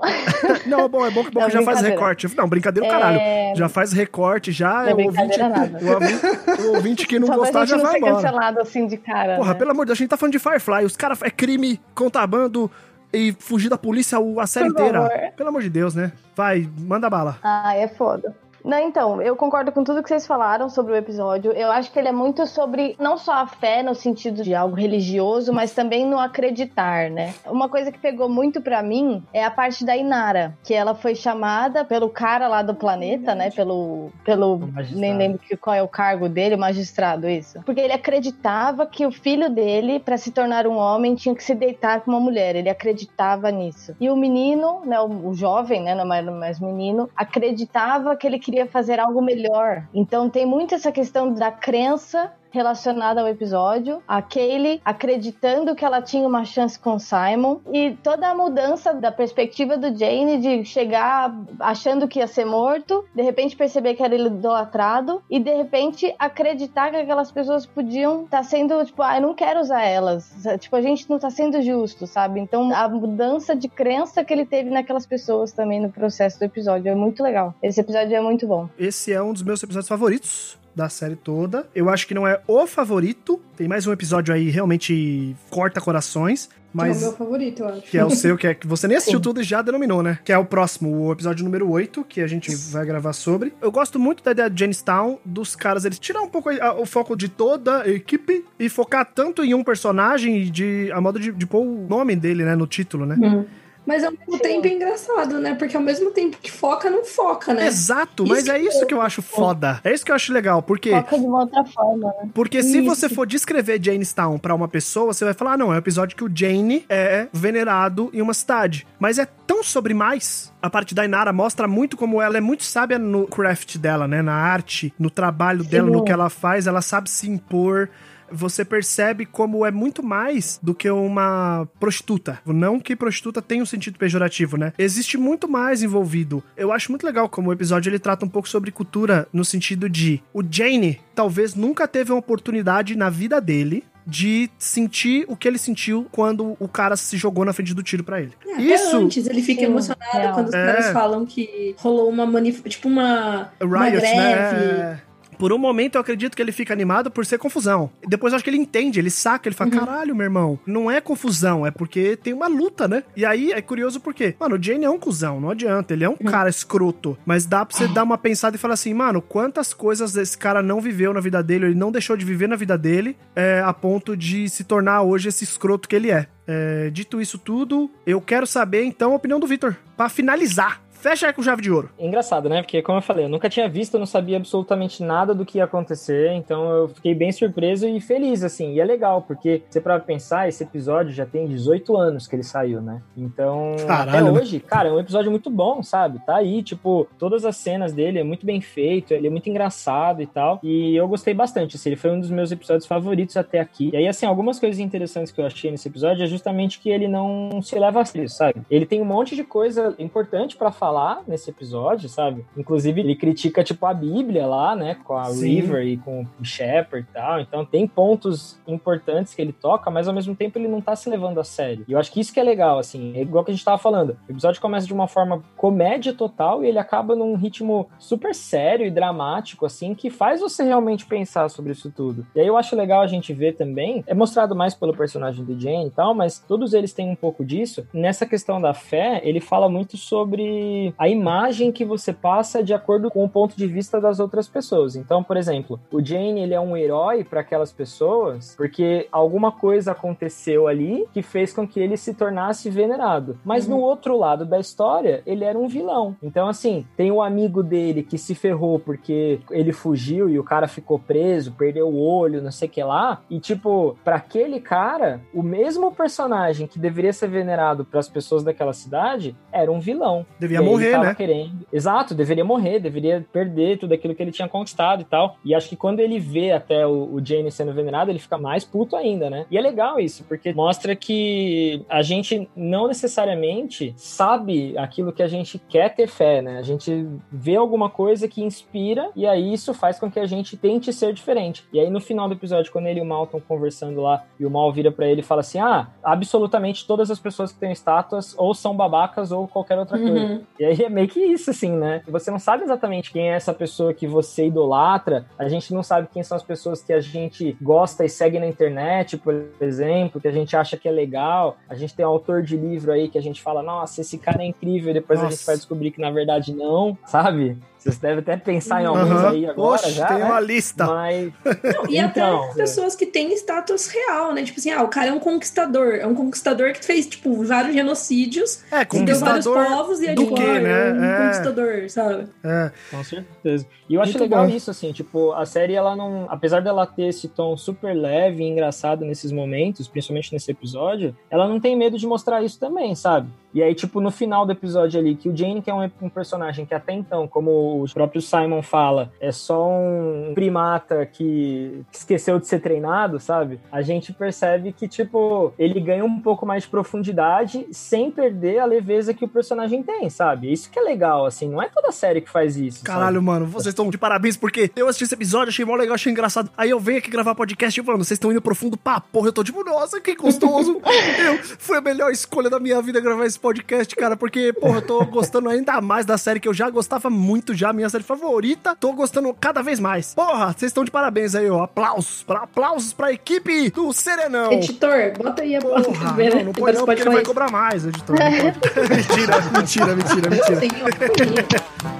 Não, 0.66 0.80
é 0.80 0.88
bom, 0.88 1.06
é 1.06 1.10
bom 1.10 1.24
que, 1.24 1.30
bom 1.30 1.40
Não, 1.40 1.46
que 1.48 1.52
já 1.52 1.62
faz 1.62 1.80
recorte. 1.80 2.36
Não, 2.36 2.48
brincadeira, 2.48 2.88
caralho. 2.88 3.18
É, 3.20 3.52
Já 3.56 3.68
faz 3.68 3.92
recorte, 3.92 4.50
já. 4.52 4.82
Não 4.82 4.88
é 4.88 4.94
o, 4.94 4.96
ouvinte, 4.96 5.08
brincadeira 5.10 5.48
nada. 5.48 5.78
o, 5.82 5.92
ouvinte, 5.94 6.62
o 6.62 6.74
ouvinte 6.74 7.06
que 7.06 7.18
não 7.18 7.26
Só 7.28 7.36
gostar 7.36 7.64
já 7.66 7.76
não 7.76 7.82
vai 7.84 7.92
ser 7.92 7.98
embora. 7.98 8.14
cancelado 8.14 8.60
assim 8.60 8.86
de 8.86 8.96
cara. 8.96 9.36
Porra, 9.36 9.52
né? 9.52 9.58
pelo 9.58 9.70
amor 9.70 9.84
de 9.84 9.88
Deus, 9.90 9.98
a 9.98 10.00
gente 10.00 10.10
tá 10.10 10.16
falando 10.16 10.32
de 10.32 10.38
Firefly. 10.38 10.84
Os 10.84 10.96
caras 10.96 11.22
é 11.22 11.30
crime, 11.30 11.80
contrabando 11.94 12.70
e 13.12 13.32
fugir 13.38 13.68
da 13.68 13.78
polícia 13.78 14.18
a 14.40 14.46
série 14.46 14.66
Por 14.66 14.72
inteira. 14.80 15.02
favor. 15.02 15.32
Pelo 15.36 15.48
amor 15.48 15.62
de 15.62 15.70
Deus, 15.70 15.94
né? 15.94 16.12
Vai, 16.36 16.68
manda 16.78 17.08
bala. 17.08 17.38
Ah, 17.42 17.74
é 17.74 17.88
foda. 17.88 18.34
Não, 18.64 18.78
então, 18.78 19.22
eu 19.22 19.36
concordo 19.36 19.72
com 19.72 19.84
tudo 19.84 20.02
que 20.02 20.08
vocês 20.08 20.26
falaram 20.26 20.68
sobre 20.68 20.92
o 20.92 20.96
episódio. 20.96 21.52
Eu 21.52 21.70
acho 21.70 21.90
que 21.92 21.98
ele 21.98 22.08
é 22.08 22.12
muito 22.12 22.46
sobre 22.46 22.96
não 22.98 23.16
só 23.16 23.32
a 23.32 23.46
fé 23.46 23.82
no 23.82 23.94
sentido 23.94 24.42
de 24.42 24.54
algo 24.54 24.74
religioso, 24.74 25.52
mas 25.52 25.72
também 25.72 26.06
no 26.06 26.18
acreditar, 26.18 27.10
né? 27.10 27.34
Uma 27.46 27.68
coisa 27.68 27.92
que 27.92 27.98
pegou 27.98 28.28
muito 28.28 28.60
pra 28.60 28.82
mim 28.82 29.22
é 29.32 29.44
a 29.44 29.50
parte 29.50 29.84
da 29.84 29.96
Inara, 29.96 30.56
que 30.62 30.74
ela 30.74 30.94
foi 30.94 31.14
chamada 31.14 31.84
pelo 31.84 32.08
cara 32.08 32.48
lá 32.48 32.62
do 32.62 32.74
planeta, 32.74 33.34
né? 33.34 33.50
Pelo 33.50 34.10
pelo 34.24 34.60
nem 34.92 35.16
lembro 35.16 35.40
qual 35.60 35.74
é 35.74 35.82
o 35.82 35.88
cargo 35.88 36.28
dele, 36.28 36.54
o 36.54 36.58
magistrado 36.58 37.28
isso. 37.28 37.60
Porque 37.64 37.80
ele 37.80 37.92
acreditava 37.92 38.86
que 38.86 39.06
o 39.06 39.10
filho 39.10 39.48
dele, 39.48 39.98
pra 39.98 40.16
se 40.16 40.30
tornar 40.30 40.66
um 40.66 40.76
homem, 40.76 41.14
tinha 41.14 41.34
que 41.34 41.42
se 41.42 41.54
deitar 41.54 42.00
com 42.00 42.10
uma 42.10 42.20
mulher. 42.20 42.56
Ele 42.56 42.68
acreditava 42.68 43.50
nisso. 43.50 43.94
E 44.00 44.10
o 44.10 44.16
menino, 44.16 44.82
né, 44.84 45.00
o, 45.00 45.28
o 45.28 45.34
jovem, 45.34 45.82
né, 45.82 45.94
não 45.94 46.12
era 46.12 46.30
mais 46.30 46.60
menino, 46.60 47.08
acreditava 47.16 48.16
que 48.16 48.26
ele 48.26 48.38
queria 48.48 48.66
fazer 48.66 48.98
algo 48.98 49.20
melhor. 49.20 49.86
Então 49.92 50.30
tem 50.30 50.46
muito 50.46 50.74
essa 50.74 50.90
questão 50.90 51.34
da 51.34 51.52
crença 51.52 52.32
relacionada 52.50 53.20
ao 53.20 53.28
episódio, 53.28 54.02
a 54.06 54.22
Kaylee 54.22 54.80
acreditando 54.84 55.74
que 55.74 55.84
ela 55.84 56.00
tinha 56.02 56.26
uma 56.26 56.44
chance 56.44 56.78
com 56.78 56.98
Simon 56.98 57.58
e 57.72 57.96
toda 58.02 58.28
a 58.28 58.34
mudança 58.34 58.94
da 58.94 59.12
perspectiva 59.12 59.76
do 59.76 59.96
Jane 59.96 60.38
de 60.38 60.64
chegar 60.64 61.34
achando 61.60 62.08
que 62.08 62.18
ia 62.18 62.26
ser 62.26 62.44
morto, 62.44 63.04
de 63.14 63.22
repente 63.22 63.56
perceber 63.56 63.94
que 63.94 64.02
era 64.02 64.14
idolatrado 64.14 65.22
e 65.30 65.38
de 65.38 65.54
repente 65.54 66.14
acreditar 66.18 66.90
que 66.90 66.96
aquelas 66.96 67.30
pessoas 67.30 67.66
podiam 67.66 68.24
estar 68.24 68.42
sendo 68.42 68.84
tipo, 68.84 69.02
ah, 69.02 69.16
eu 69.16 69.22
não 69.22 69.34
quero 69.34 69.60
usar 69.60 69.82
elas, 69.82 70.32
tipo 70.58 70.74
a 70.76 70.82
gente 70.82 71.08
não 71.08 71.18
tá 71.18 71.30
sendo 71.30 71.60
justo, 71.62 72.06
sabe? 72.06 72.40
Então 72.40 72.74
a 72.74 72.88
mudança 72.88 73.54
de 73.54 73.68
crença 73.68 74.24
que 74.24 74.32
ele 74.32 74.46
teve 74.46 74.70
naquelas 74.70 75.06
pessoas 75.06 75.52
também 75.52 75.80
no 75.80 75.90
processo 75.90 76.38
do 76.38 76.44
episódio 76.44 76.90
é 76.90 76.94
muito 76.94 77.22
legal. 77.22 77.54
Esse 77.62 77.80
episódio 77.80 78.14
é 78.14 78.20
muito 78.20 78.46
bom. 78.46 78.68
Esse 78.78 79.12
é 79.12 79.22
um 79.22 79.32
dos 79.32 79.42
meus 79.42 79.62
episódios 79.62 79.88
favoritos 79.88 80.58
da 80.74 80.88
série 80.88 81.16
toda. 81.16 81.66
Eu 81.74 81.88
acho 81.88 82.06
que 82.06 82.14
não 82.14 82.26
é 82.26 82.40
o 82.46 82.66
favorito. 82.66 83.40
Tem 83.56 83.66
mais 83.66 83.86
um 83.86 83.92
episódio 83.92 84.32
aí 84.32 84.48
realmente 84.48 85.34
corta 85.50 85.80
corações. 85.80 86.46
Que 86.46 86.52
é 86.52 86.58
Mas 86.72 86.98
o 86.98 87.00
meu 87.00 87.12
favorito, 87.14 87.62
eu 87.62 87.68
acho. 87.68 87.82
que 87.82 87.96
é 87.96 88.04
o 88.04 88.10
seu, 88.10 88.36
que 88.36 88.46
é 88.46 88.54
que 88.54 88.66
você 88.66 88.86
nem 88.86 88.96
assistiu 88.96 89.18
tudo 89.20 89.40
e 89.40 89.44
já 89.44 89.62
denominou, 89.62 90.02
né? 90.02 90.18
Que 90.22 90.32
é 90.32 90.38
o 90.38 90.44
próximo, 90.44 91.06
o 91.06 91.12
episódio 91.12 91.42
número 91.42 91.68
8, 91.68 92.04
que 92.04 92.20
a 92.20 92.26
gente 92.26 92.54
vai 92.54 92.84
gravar 92.84 93.14
sobre. 93.14 93.54
Eu 93.60 93.72
gosto 93.72 93.98
muito 93.98 94.22
da 94.22 94.32
ideia 94.32 94.50
de 94.50 94.60
Jamestown, 94.60 95.18
dos 95.24 95.56
caras, 95.56 95.84
eles 95.84 95.98
tirar 95.98 96.20
um 96.20 96.28
pouco 96.28 96.50
o 96.78 96.86
foco 96.86 97.16
de 97.16 97.28
toda 97.28 97.82
a 97.82 97.88
equipe 97.88 98.44
e 98.58 98.68
focar 98.68 99.06
tanto 99.06 99.42
em 99.42 99.54
um 99.54 99.64
personagem 99.64 100.42
e 100.42 100.50
de 100.50 100.92
a 100.92 101.00
modo 101.00 101.18
de, 101.18 101.32
de 101.32 101.46
pôr 101.46 101.62
o 101.64 101.86
nome 101.88 102.14
dele, 102.14 102.44
né, 102.44 102.54
no 102.54 102.66
título, 102.66 103.06
né? 103.06 103.16
Hum. 103.18 103.46
Mas 103.88 104.04
ao 104.04 104.12
mesmo 104.12 104.38
tempo 104.38 104.66
é 104.66 104.70
engraçado, 104.74 105.38
né? 105.40 105.54
Porque 105.54 105.74
ao 105.74 105.82
mesmo 105.82 106.10
tempo 106.10 106.36
que 106.42 106.50
foca, 106.50 106.90
não 106.90 107.06
foca, 107.06 107.54
né? 107.54 107.66
Exato, 107.68 108.26
mas 108.26 108.40
Isso 108.40 108.52
é 108.52 108.58
que 108.60 108.66
isso 108.68 108.82
eu- 108.82 108.86
que 108.86 108.92
eu 108.92 109.00
acho 109.00 109.22
foda. 109.22 109.80
É 109.82 109.94
isso 109.94 110.04
que 110.04 110.10
eu 110.10 110.14
acho 110.14 110.30
legal, 110.30 110.62
porque 110.62 110.90
Foca 110.90 111.18
de 111.18 111.24
uma 111.24 111.40
outra 111.40 111.64
forma, 111.64 112.08
né? 112.22 112.28
Porque 112.34 112.62
se 112.62 112.80
Isso. 112.80 112.84
você 112.86 113.08
for 113.08 113.26
descrever 113.26 113.82
Janestown 113.82 114.38
pra 114.38 114.54
uma 114.54 114.68
pessoa, 114.68 115.14
você 115.14 115.24
vai 115.24 115.32
falar, 115.32 115.54
ah, 115.54 115.56
não, 115.56 115.72
é 115.72 115.76
um 115.76 115.78
episódio 115.78 116.14
que 116.14 116.22
o 116.22 116.30
Jane 116.32 116.84
é 116.86 117.28
venerado 117.32 118.10
em 118.12 118.20
uma 118.20 118.34
cidade. 118.34 118.86
Mas 119.00 119.18
é 119.18 119.26
tão 119.46 119.62
sobre 119.64 119.94
mais. 119.94 120.52
A 120.60 120.68
parte 120.68 120.94
da 120.94 121.02
Inara 121.06 121.32
mostra 121.32 121.66
muito 121.66 121.96
como 121.96 122.20
ela 122.20 122.36
é 122.36 122.40
muito 122.42 122.64
sábia 122.64 122.98
no 122.98 123.26
craft 123.26 123.78
dela, 123.78 124.06
né? 124.06 124.20
Na 124.20 124.34
arte, 124.34 124.92
no 124.98 125.08
trabalho 125.08 125.64
dela, 125.64 125.86
Sim. 125.86 125.92
no 125.94 126.04
que 126.04 126.12
ela 126.12 126.28
faz. 126.28 126.66
Ela 126.66 126.82
sabe 126.82 127.08
se 127.08 127.26
impor. 127.30 127.88
Você 128.30 128.64
percebe 128.64 129.24
como 129.26 129.64
é 129.64 129.70
muito 129.70 130.02
mais 130.02 130.58
do 130.62 130.74
que 130.74 130.88
uma 130.90 131.68
prostituta. 131.80 132.40
Não 132.46 132.78
que 132.80 132.94
prostituta 132.96 133.40
tenha 133.42 133.62
um 133.62 133.66
sentido 133.66 133.98
pejorativo, 133.98 134.56
né? 134.56 134.72
Existe 134.78 135.16
muito 135.16 135.48
mais 135.48 135.82
envolvido. 135.82 136.42
Eu 136.56 136.72
acho 136.72 136.90
muito 136.92 137.04
legal 137.06 137.28
como 137.28 137.50
o 137.50 137.52
episódio 137.52 137.90
ele 137.90 137.98
trata 137.98 138.24
um 138.24 138.28
pouco 138.28 138.48
sobre 138.48 138.70
cultura 138.70 139.26
no 139.32 139.44
sentido 139.44 139.88
de 139.88 140.22
o 140.32 140.42
Jane 140.48 141.00
talvez 141.14 141.54
nunca 141.54 141.86
teve 141.88 142.12
uma 142.12 142.18
oportunidade 142.18 142.96
na 142.96 143.10
vida 143.10 143.40
dele 143.40 143.84
de 144.06 144.48
sentir 144.58 145.26
o 145.28 145.36
que 145.36 145.46
ele 145.46 145.58
sentiu 145.58 146.06
quando 146.10 146.56
o 146.58 146.66
cara 146.66 146.96
se 146.96 147.16
jogou 147.18 147.44
na 147.44 147.52
frente 147.52 147.74
do 147.74 147.82
tiro 147.82 148.02
para 148.02 148.22
ele. 148.22 148.32
É, 148.46 148.52
até 148.54 148.62
Isso 148.62 148.96
antes 148.96 149.26
ele 149.26 149.42
fica 149.42 149.60
Sim, 149.60 149.66
emocionado 149.66 150.10
real. 150.12 150.32
quando 150.32 150.48
os 150.48 150.54
É. 150.54 150.66
caras 150.66 150.86
falam 150.92 151.26
que 151.26 151.74
rolou 151.78 152.08
uma 152.08 152.24
manif... 152.24 152.62
tipo 152.70 152.88
uma, 152.88 153.50
uma 153.60 153.84
Riot, 153.84 153.98
greve. 154.00 154.16
né? 154.16 155.00
Por 155.38 155.52
um 155.52 155.58
momento 155.58 155.94
eu 155.94 156.00
acredito 156.00 156.36
que 156.36 156.42
ele 156.42 156.52
fica 156.52 156.72
animado 156.72 157.10
por 157.10 157.24
ser 157.24 157.38
confusão. 157.38 157.90
Depois 158.06 158.32
eu 158.32 158.36
acho 158.36 158.44
que 158.44 158.50
ele 158.50 158.58
entende, 158.58 158.98
ele 158.98 159.10
saca, 159.10 159.48
ele 159.48 159.54
fala: 159.54 159.70
caralho, 159.70 160.14
meu 160.14 160.24
irmão, 160.24 160.58
não 160.66 160.90
é 160.90 161.00
confusão, 161.00 161.66
é 161.66 161.70
porque 161.70 162.16
tem 162.16 162.32
uma 162.32 162.48
luta, 162.48 162.88
né? 162.88 163.04
E 163.16 163.24
aí 163.24 163.52
é 163.52 163.62
curioso 163.62 164.00
porque, 164.00 164.34
mano, 164.38 164.56
o 164.56 164.62
Jane 164.62 164.84
é 164.84 164.90
um 164.90 164.98
cuzão, 164.98 165.40
não 165.40 165.50
adianta, 165.50 165.92
ele 165.92 166.04
é 166.04 166.08
um 166.08 166.16
cara 166.16 166.48
escroto. 166.48 167.16
Mas 167.24 167.46
dá 167.46 167.64
pra 167.64 167.76
você 167.76 167.86
dar 167.86 168.02
uma 168.02 168.18
pensada 168.18 168.56
e 168.56 168.58
falar 168.58 168.74
assim, 168.74 168.92
mano, 168.92 169.22
quantas 169.22 169.72
coisas 169.72 170.16
esse 170.16 170.36
cara 170.36 170.62
não 170.62 170.80
viveu 170.80 171.12
na 171.12 171.20
vida 171.20 171.42
dele, 171.42 171.66
ele 171.66 171.74
não 171.74 171.92
deixou 171.92 172.16
de 172.16 172.24
viver 172.24 172.48
na 172.48 172.56
vida 172.56 172.76
dele, 172.76 173.16
é, 173.36 173.62
a 173.64 173.72
ponto 173.72 174.16
de 174.16 174.48
se 174.48 174.64
tornar 174.64 175.02
hoje 175.02 175.28
esse 175.28 175.44
escroto 175.44 175.88
que 175.88 175.96
ele 175.96 176.10
é. 176.10 176.26
É, 176.50 176.88
dito 176.88 177.20
isso 177.20 177.36
tudo, 177.36 177.90
eu 178.06 178.22
quero 178.22 178.46
saber 178.46 178.82
então 178.82 179.12
a 179.12 179.16
opinião 179.16 179.38
do 179.38 179.46
Victor. 179.46 179.76
Pra 179.96 180.08
finalizar. 180.08 180.80
Fecha 181.00 181.28
aí 181.28 181.32
com 181.32 181.42
chave 181.42 181.62
de 181.62 181.70
ouro. 181.70 181.90
Engraçado, 181.98 182.48
né? 182.48 182.60
Porque, 182.60 182.82
como 182.82 182.98
eu 182.98 183.02
falei, 183.02 183.24
eu 183.24 183.28
nunca 183.28 183.48
tinha 183.48 183.68
visto, 183.68 183.94
eu 183.94 184.00
não 184.00 184.06
sabia 184.06 184.36
absolutamente 184.36 185.02
nada 185.02 185.32
do 185.32 185.44
que 185.46 185.58
ia 185.58 185.64
acontecer, 185.64 186.32
então 186.32 186.70
eu 186.70 186.88
fiquei 186.88 187.14
bem 187.14 187.30
surpreso 187.30 187.86
e 187.86 188.00
feliz, 188.00 188.42
assim. 188.42 188.72
E 188.72 188.80
é 188.80 188.84
legal, 188.84 189.22
porque 189.22 189.62
você 189.70 189.80
para 189.80 190.00
pensar, 190.00 190.48
esse 190.48 190.64
episódio 190.64 191.12
já 191.12 191.24
tem 191.24 191.46
18 191.46 191.96
anos 191.96 192.26
que 192.26 192.34
ele 192.34 192.42
saiu, 192.42 192.82
né? 192.82 193.00
Então, 193.16 193.76
Caralho, 193.86 194.10
até 194.10 194.22
né? 194.22 194.30
hoje, 194.30 194.58
cara, 194.58 194.88
é 194.88 194.92
um 194.92 194.98
episódio 194.98 195.30
muito 195.30 195.48
bom, 195.50 195.82
sabe? 195.84 196.18
Tá 196.26 196.36
aí, 196.36 196.62
tipo, 196.64 197.06
todas 197.16 197.44
as 197.44 197.56
cenas 197.56 197.92
dele 197.92 198.18
é 198.18 198.24
muito 198.24 198.44
bem 198.44 198.60
feito, 198.60 199.14
ele 199.14 199.28
é 199.28 199.30
muito 199.30 199.48
engraçado 199.48 200.20
e 200.20 200.26
tal. 200.26 200.58
E 200.64 200.96
eu 200.96 201.06
gostei 201.06 201.32
bastante, 201.32 201.76
assim, 201.76 201.90
ele 201.90 201.96
foi 201.96 202.10
um 202.10 202.18
dos 202.18 202.30
meus 202.30 202.50
episódios 202.50 202.86
favoritos 202.86 203.36
até 203.36 203.60
aqui. 203.60 203.90
E 203.92 203.96
aí, 203.96 204.08
assim, 204.08 204.26
algumas 204.26 204.58
coisas 204.58 204.80
interessantes 204.80 205.30
que 205.30 205.40
eu 205.40 205.46
achei 205.46 205.70
nesse 205.70 205.86
episódio 205.86 206.24
é 206.24 206.26
justamente 206.26 206.80
que 206.80 206.90
ele 206.90 207.06
não 207.06 207.62
se 207.62 207.78
leva 207.78 208.00
a 208.00 208.04
sério, 208.04 208.28
sabe? 208.28 208.62
Ele 208.68 208.84
tem 208.84 209.00
um 209.00 209.04
monte 209.04 209.36
de 209.36 209.44
coisa 209.44 209.94
importante 209.98 210.56
pra 210.56 210.72
falar 210.72 210.87
nesse 211.26 211.50
episódio, 211.50 212.08
sabe? 212.08 212.44
Inclusive, 212.56 213.00
ele 213.00 213.14
critica, 213.14 213.62
tipo, 213.64 213.84
a 213.86 213.94
Bíblia 213.94 214.46
lá, 214.46 214.74
né? 214.74 214.96
Com 215.04 215.16
a 215.16 215.26
Sim. 215.26 215.48
River 215.48 215.86
e 215.86 215.96
com 215.96 216.26
o 216.40 216.44
Shepard 216.44 217.06
e 217.08 217.12
tal. 217.12 217.40
Então, 217.40 217.64
tem 217.64 217.86
pontos 217.86 218.58
importantes 218.66 219.34
que 219.34 219.42
ele 219.42 219.52
toca, 219.52 219.90
mas 219.90 220.08
ao 220.08 220.14
mesmo 220.14 220.34
tempo 220.34 220.58
ele 220.58 220.68
não 220.68 220.80
tá 220.80 220.94
se 220.96 221.08
levando 221.08 221.40
a 221.40 221.44
sério. 221.44 221.84
E 221.88 221.92
eu 221.92 221.98
acho 221.98 222.12
que 222.12 222.20
isso 222.20 222.32
que 222.32 222.40
é 222.40 222.42
legal, 222.42 222.78
assim. 222.78 223.16
É 223.16 223.22
igual 223.22 223.44
que 223.44 223.50
a 223.50 223.54
gente 223.54 223.64
tava 223.64 223.78
falando. 223.78 224.16
O 224.28 224.32
episódio 224.32 224.60
começa 224.60 224.86
de 224.86 224.92
uma 224.92 225.08
forma 225.08 225.42
comédia 225.56 226.12
total 226.12 226.64
e 226.64 226.68
ele 226.68 226.78
acaba 226.78 227.14
num 227.14 227.34
ritmo 227.36 227.88
super 227.98 228.34
sério 228.34 228.86
e 228.86 228.90
dramático, 228.90 229.66
assim, 229.66 229.94
que 229.94 230.10
faz 230.10 230.40
você 230.40 230.62
realmente 230.64 231.06
pensar 231.06 231.48
sobre 231.48 231.72
isso 231.72 231.90
tudo. 231.90 232.26
E 232.34 232.40
aí 232.40 232.46
eu 232.46 232.56
acho 232.56 232.76
legal 232.76 233.00
a 233.02 233.06
gente 233.06 233.32
ver 233.32 233.54
também, 233.54 234.04
é 234.06 234.14
mostrado 234.14 234.54
mais 234.54 234.74
pelo 234.74 234.96
personagem 234.96 235.44
do 235.44 235.58
Jane 235.58 235.86
e 235.86 235.90
tal, 235.90 236.14
mas 236.14 236.38
todos 236.38 236.74
eles 236.74 236.92
têm 236.92 237.10
um 237.10 237.16
pouco 237.16 237.44
disso. 237.44 237.86
Nessa 237.92 238.26
questão 238.26 238.60
da 238.60 238.74
fé, 238.74 239.20
ele 239.24 239.40
fala 239.40 239.68
muito 239.68 239.96
sobre 239.96 240.77
a 240.98 241.08
imagem 241.08 241.72
que 241.72 241.84
você 241.84 242.12
passa 242.12 242.62
de 242.62 242.74
acordo 242.74 243.10
com 243.10 243.24
o 243.24 243.28
ponto 243.28 243.56
de 243.56 243.66
vista 243.66 244.00
das 244.00 244.20
outras 244.20 244.48
pessoas. 244.48 244.96
Então, 244.96 245.22
por 245.22 245.36
exemplo, 245.36 245.80
o 245.92 246.04
Jane, 246.04 246.40
ele 246.40 246.54
é 246.54 246.60
um 246.60 246.76
herói 246.76 247.24
para 247.24 247.40
aquelas 247.40 247.72
pessoas 247.72 248.54
porque 248.56 249.08
alguma 249.10 249.52
coisa 249.52 249.92
aconteceu 249.92 250.66
ali 250.66 251.06
que 251.12 251.22
fez 251.22 251.52
com 251.52 251.66
que 251.66 251.80
ele 251.80 251.96
se 251.96 252.14
tornasse 252.14 252.70
venerado. 252.70 253.38
Mas 253.44 253.66
no 253.66 253.78
outro 253.78 254.16
lado 254.16 254.44
da 254.44 254.58
história, 254.58 255.22
ele 255.26 255.44
era 255.44 255.58
um 255.58 255.68
vilão. 255.68 256.16
Então, 256.22 256.48
assim, 256.48 256.86
tem 256.96 257.10
o 257.10 257.22
amigo 257.22 257.62
dele 257.62 258.02
que 258.02 258.18
se 258.18 258.34
ferrou 258.34 258.78
porque 258.78 259.40
ele 259.50 259.72
fugiu 259.72 260.28
e 260.28 260.38
o 260.38 260.44
cara 260.44 260.68
ficou 260.68 260.98
preso, 260.98 261.52
perdeu 261.52 261.88
o 261.88 262.00
olho, 262.00 262.42
não 262.42 262.50
sei 262.50 262.68
o 262.68 262.70
que 262.70 262.82
lá. 262.82 263.22
E, 263.28 263.38
tipo, 263.38 263.96
para 264.04 264.16
aquele 264.16 264.60
cara, 264.60 265.20
o 265.32 265.42
mesmo 265.42 265.92
personagem 265.92 266.66
que 266.66 266.78
deveria 266.78 267.12
ser 267.12 267.28
venerado 267.28 267.84
para 267.84 268.00
as 268.00 268.08
pessoas 268.08 268.42
daquela 268.42 268.72
cidade 268.72 269.36
era 269.52 269.70
um 269.70 269.80
vilão. 269.80 270.26
Devia 270.38 270.58
ele 270.58 270.67
morrer, 270.70 270.92
tava 270.92 271.04
né? 271.04 271.14
querendo. 271.14 271.66
Exato, 271.72 272.14
deveria 272.14 272.44
morrer, 272.44 272.78
deveria 272.78 273.24
perder 273.32 273.78
tudo 273.78 273.94
aquilo 273.94 274.14
que 274.14 274.22
ele 274.22 274.32
tinha 274.32 274.48
conquistado 274.48 275.02
e 275.02 275.04
tal. 275.04 275.36
E 275.44 275.54
acho 275.54 275.68
que 275.68 275.76
quando 275.76 276.00
ele 276.00 276.18
vê 276.18 276.52
até 276.52 276.86
o, 276.86 277.14
o 277.14 277.24
Jane 277.24 277.50
sendo 277.50 277.72
venerado, 277.72 278.10
ele 278.10 278.18
fica 278.18 278.38
mais 278.38 278.64
puto 278.64 278.96
ainda, 278.96 279.30
né? 279.30 279.46
E 279.50 279.58
é 279.58 279.60
legal 279.60 279.98
isso, 279.98 280.24
porque 280.24 280.52
mostra 280.52 280.94
que 280.94 281.84
a 281.88 282.02
gente 282.02 282.48
não 282.56 282.88
necessariamente 282.88 283.94
sabe 283.96 284.76
aquilo 284.76 285.12
que 285.12 285.22
a 285.22 285.28
gente 285.28 285.58
quer 285.68 285.94
ter 285.94 286.06
fé, 286.06 286.42
né? 286.42 286.58
A 286.58 286.62
gente 286.62 287.06
vê 287.30 287.56
alguma 287.56 287.90
coisa 287.90 288.28
que 288.28 288.42
inspira 288.42 289.10
e 289.14 289.26
aí 289.26 289.52
isso 289.52 289.72
faz 289.72 289.98
com 289.98 290.10
que 290.10 290.20
a 290.20 290.26
gente 290.26 290.56
tente 290.56 290.92
ser 290.92 291.12
diferente. 291.12 291.64
E 291.72 291.80
aí 291.80 291.90
no 291.90 292.00
final 292.00 292.28
do 292.28 292.34
episódio, 292.34 292.72
quando 292.72 292.86
ele 292.86 292.98
e 292.98 293.02
o 293.02 293.06
Mal 293.06 293.24
estão 293.24 293.40
conversando 293.40 294.00
lá 294.00 294.24
e 294.38 294.44
o 294.44 294.50
Mal 294.50 294.72
vira 294.72 294.90
pra 294.90 295.06
ele 295.06 295.20
e 295.20 295.24
fala 295.24 295.40
assim: 295.40 295.58
Ah, 295.58 295.88
absolutamente 296.02 296.86
todas 296.86 297.10
as 297.10 297.18
pessoas 297.18 297.52
que 297.52 297.58
têm 297.58 297.72
estátuas 297.72 298.34
ou 298.36 298.54
são 298.54 298.76
babacas 298.76 299.32
ou 299.32 299.48
qualquer 299.48 299.78
outra 299.78 299.98
coisa. 299.98 300.42
E 300.58 300.64
aí 300.64 300.82
é 300.82 300.88
meio 300.88 301.08
que 301.08 301.20
isso, 301.20 301.50
assim, 301.50 301.70
né? 301.70 302.02
Você 302.08 302.30
não 302.30 302.38
sabe 302.38 302.64
exatamente 302.64 303.12
quem 303.12 303.30
é 303.30 303.34
essa 303.34 303.54
pessoa 303.54 303.94
que 303.94 304.06
você 304.06 304.46
idolatra, 304.46 305.26
a 305.38 305.48
gente 305.48 305.72
não 305.72 305.82
sabe 305.82 306.08
quem 306.12 306.22
são 306.22 306.36
as 306.36 306.42
pessoas 306.42 306.82
que 306.82 306.92
a 306.92 307.00
gente 307.00 307.56
gosta 307.60 308.04
e 308.04 308.08
segue 308.08 308.38
na 308.38 308.46
internet, 308.46 309.16
por 309.16 309.46
exemplo, 309.60 310.20
que 310.20 310.28
a 310.28 310.32
gente 310.32 310.56
acha 310.56 310.76
que 310.76 310.88
é 310.88 310.92
legal. 310.92 311.56
A 311.68 311.74
gente 311.74 311.94
tem 311.94 312.04
um 312.04 312.08
autor 312.08 312.42
de 312.42 312.56
livro 312.56 312.92
aí 312.92 313.08
que 313.08 313.18
a 313.18 313.22
gente 313.22 313.42
fala, 313.42 313.62
nossa, 313.62 314.00
esse 314.00 314.18
cara 314.18 314.42
é 314.42 314.46
incrível, 314.46 314.90
e 314.90 314.94
depois 314.94 315.20
a 315.20 315.24
Nossa. 315.24 315.36
gente 315.36 315.46
vai 315.46 315.56
descobrir 315.56 315.90
que 315.90 316.00
na 316.00 316.10
verdade 316.10 316.52
não, 316.54 316.96
sabe? 317.06 317.56
Vocês 317.78 317.96
devem 317.98 318.18
até 318.18 318.36
pensar 318.36 318.82
em 318.82 318.86
alguns 318.86 319.10
Aham. 319.10 319.30
aí 319.30 319.46
agora 319.46 319.74
Oxe, 319.74 319.92
já, 319.92 320.06
tem 320.08 320.18
né? 320.18 320.24
uma 320.24 320.40
lista. 320.40 320.84
Mas, 320.86 321.32
Não, 321.44 321.88
e 321.90 321.98
Então, 321.98 322.42
até 322.44 322.54
pessoas 322.54 322.96
que 322.96 323.06
têm 323.06 323.32
status 323.34 323.86
real, 323.86 324.32
né? 324.34 324.42
Tipo 324.42 324.58
assim, 324.58 324.70
ah, 324.72 324.82
o 324.82 324.88
cara 324.88 325.08
é 325.08 325.12
um 325.12 325.20
conquistador. 325.20 325.94
É 325.94 326.06
um 326.06 326.14
conquistador 326.14 326.72
que 326.72 326.84
fez, 326.84 327.06
tipo, 327.06 327.44
vários 327.44 327.74
genocídios. 327.74 328.62
É, 328.70 328.84
que 328.84 329.00
deu 329.02 329.16
vários 329.18 329.46
conquistador 329.46 329.76
povos 329.78 330.00
e 330.00 330.06
é 330.08 330.14
tipo, 330.14 330.34
quê, 330.34 330.42
ah, 330.42 330.60
né? 330.60 330.88
é 330.88 330.92
um 330.92 331.04
É. 331.04 331.22
conquistador, 331.24 331.90
sabe? 331.90 332.26
É. 332.44 332.72
Com 332.90 333.04
certeza. 333.04 333.66
E 333.88 333.94
eu 333.94 334.02
acho 334.02 334.12
Muito 334.12 334.22
legal 334.22 334.46
bom. 334.46 334.54
isso, 334.54 334.70
assim, 334.70 334.92
tipo, 334.92 335.32
a 335.32 335.46
série, 335.46 335.74
ela 335.74 335.94
não. 335.96 336.26
Apesar 336.28 336.60
dela 336.60 336.86
ter 336.86 337.06
esse 337.06 337.28
tom 337.28 337.56
super 337.56 337.94
leve 337.94 338.42
e 338.42 338.48
engraçado 338.48 339.04
nesses 339.04 339.30
momentos, 339.32 339.88
principalmente 339.88 340.32
nesse 340.32 340.50
episódio, 340.50 341.16
ela 341.30 341.48
não 341.48 341.58
tem 341.60 341.76
medo 341.76 341.96
de 341.96 342.06
mostrar 342.06 342.42
isso 342.42 342.58
também, 342.58 342.94
sabe? 342.94 343.28
E 343.52 343.62
aí, 343.62 343.74
tipo, 343.74 344.00
no 344.00 344.10
final 344.10 344.44
do 344.44 344.52
episódio 344.52 345.00
ali, 345.00 345.14
que 345.14 345.28
o 345.28 345.36
Jane, 345.36 345.62
que 345.62 345.70
é 345.70 345.74
um, 345.74 345.90
um 346.02 346.08
personagem 346.08 346.66
que 346.66 346.74
até 346.74 346.92
então, 346.92 347.26
como 347.26 347.82
o 347.82 347.92
próprio 347.92 348.20
Simon 348.20 348.62
fala, 348.62 349.10
é 349.20 349.32
só 349.32 349.68
um 349.68 350.32
primata 350.34 351.06
que 351.06 351.82
esqueceu 351.92 352.38
de 352.38 352.46
ser 352.46 352.60
treinado, 352.60 353.18
sabe? 353.18 353.60
A 353.72 353.82
gente 353.82 354.12
percebe 354.12 354.72
que, 354.72 354.86
tipo, 354.86 355.52
ele 355.58 355.80
ganha 355.80 356.04
um 356.04 356.20
pouco 356.20 356.44
mais 356.44 356.64
de 356.64 356.68
profundidade 356.68 357.66
sem 357.72 358.10
perder 358.10 358.58
a 358.58 358.64
leveza 358.64 359.14
que 359.14 359.24
o 359.24 359.28
personagem 359.28 359.82
tem, 359.82 360.10
sabe? 360.10 360.52
Isso 360.52 360.70
que 360.70 360.78
é 360.78 360.82
legal, 360.82 361.26
assim, 361.26 361.48
não 361.48 361.62
é 361.62 361.68
toda 361.68 361.90
série 361.92 362.20
que 362.20 362.30
faz 362.30 362.56
isso. 362.56 362.78
sabe? 362.78 362.88
Caralho, 362.88 363.22
mano, 363.22 363.46
vocês 363.46 363.68
estão 363.72 363.90
de 363.90 363.98
parabéns 363.98 364.36
porque 364.36 364.70
eu 364.76 364.88
assisti 364.88 365.04
esse 365.04 365.14
episódio, 365.14 365.48
achei 365.48 365.64
mó 365.64 365.74
legal, 365.74 365.94
achei 365.94 366.12
engraçado. 366.12 366.50
Aí 366.56 366.70
eu 366.70 366.80
venho 366.80 366.98
aqui 366.98 367.10
gravar 367.10 367.34
podcast 367.34 367.78
e 367.78 367.84
falando, 367.84 368.04
vocês 368.04 368.16
estão 368.16 368.30
indo 368.30 368.42
profundo 368.42 368.76
pra 368.76 369.00
porra. 369.00 369.28
Eu 369.28 369.32
tô 369.32 369.42
tipo, 369.42 369.64
nossa, 369.64 370.00
que 370.00 370.14
gostoso. 370.14 370.80
eu, 371.18 371.38
foi 371.58 371.78
a 371.78 371.80
melhor 371.80 372.10
escolha 372.10 372.50
da 372.50 372.60
minha 372.60 372.80
vida 372.82 373.00
gravar 373.00 373.26
esse 373.26 373.37
podcast, 373.38 373.94
cara, 373.96 374.16
porque, 374.16 374.52
porra, 374.52 374.78
eu 374.78 374.82
tô 374.82 375.04
gostando 375.06 375.48
ainda 375.48 375.80
mais 375.80 376.04
da 376.04 376.18
série 376.18 376.40
que 376.40 376.48
eu 376.48 376.54
já 376.54 376.68
gostava 376.70 377.08
muito, 377.08 377.54
já, 377.54 377.72
minha 377.72 377.88
série 377.88 378.04
favorita. 378.04 378.76
Tô 378.76 378.92
gostando 378.92 379.32
cada 379.34 379.62
vez 379.62 379.80
mais. 379.80 380.14
Porra, 380.14 380.52
vocês 380.52 380.70
estão 380.70 380.84
de 380.84 380.90
parabéns 380.90 381.34
aí, 381.34 381.48
ó. 381.50 381.62
Aplausos, 381.62 382.22
pra, 382.22 382.40
aplausos 382.40 382.92
pra 382.92 383.12
equipe 383.12 383.70
do 383.70 383.92
Serenão. 383.92 384.52
Editor, 384.52 385.12
bota 385.16 385.42
aí 385.42 385.56
a 385.56 385.60
Porra, 385.60 385.80
não, 385.80 386.44
não 386.44 386.52
pode 386.52 386.78
não, 386.78 386.84
porque 386.84 387.02
ele 387.02 387.10
vai 387.10 387.24
cobrar 387.24 387.50
mais, 387.50 387.86
editor. 387.86 388.16
não 388.18 388.26
mentira, 389.56 389.96
mentira, 389.96 390.30
mentira, 390.30 390.60
mentira. 390.60 391.97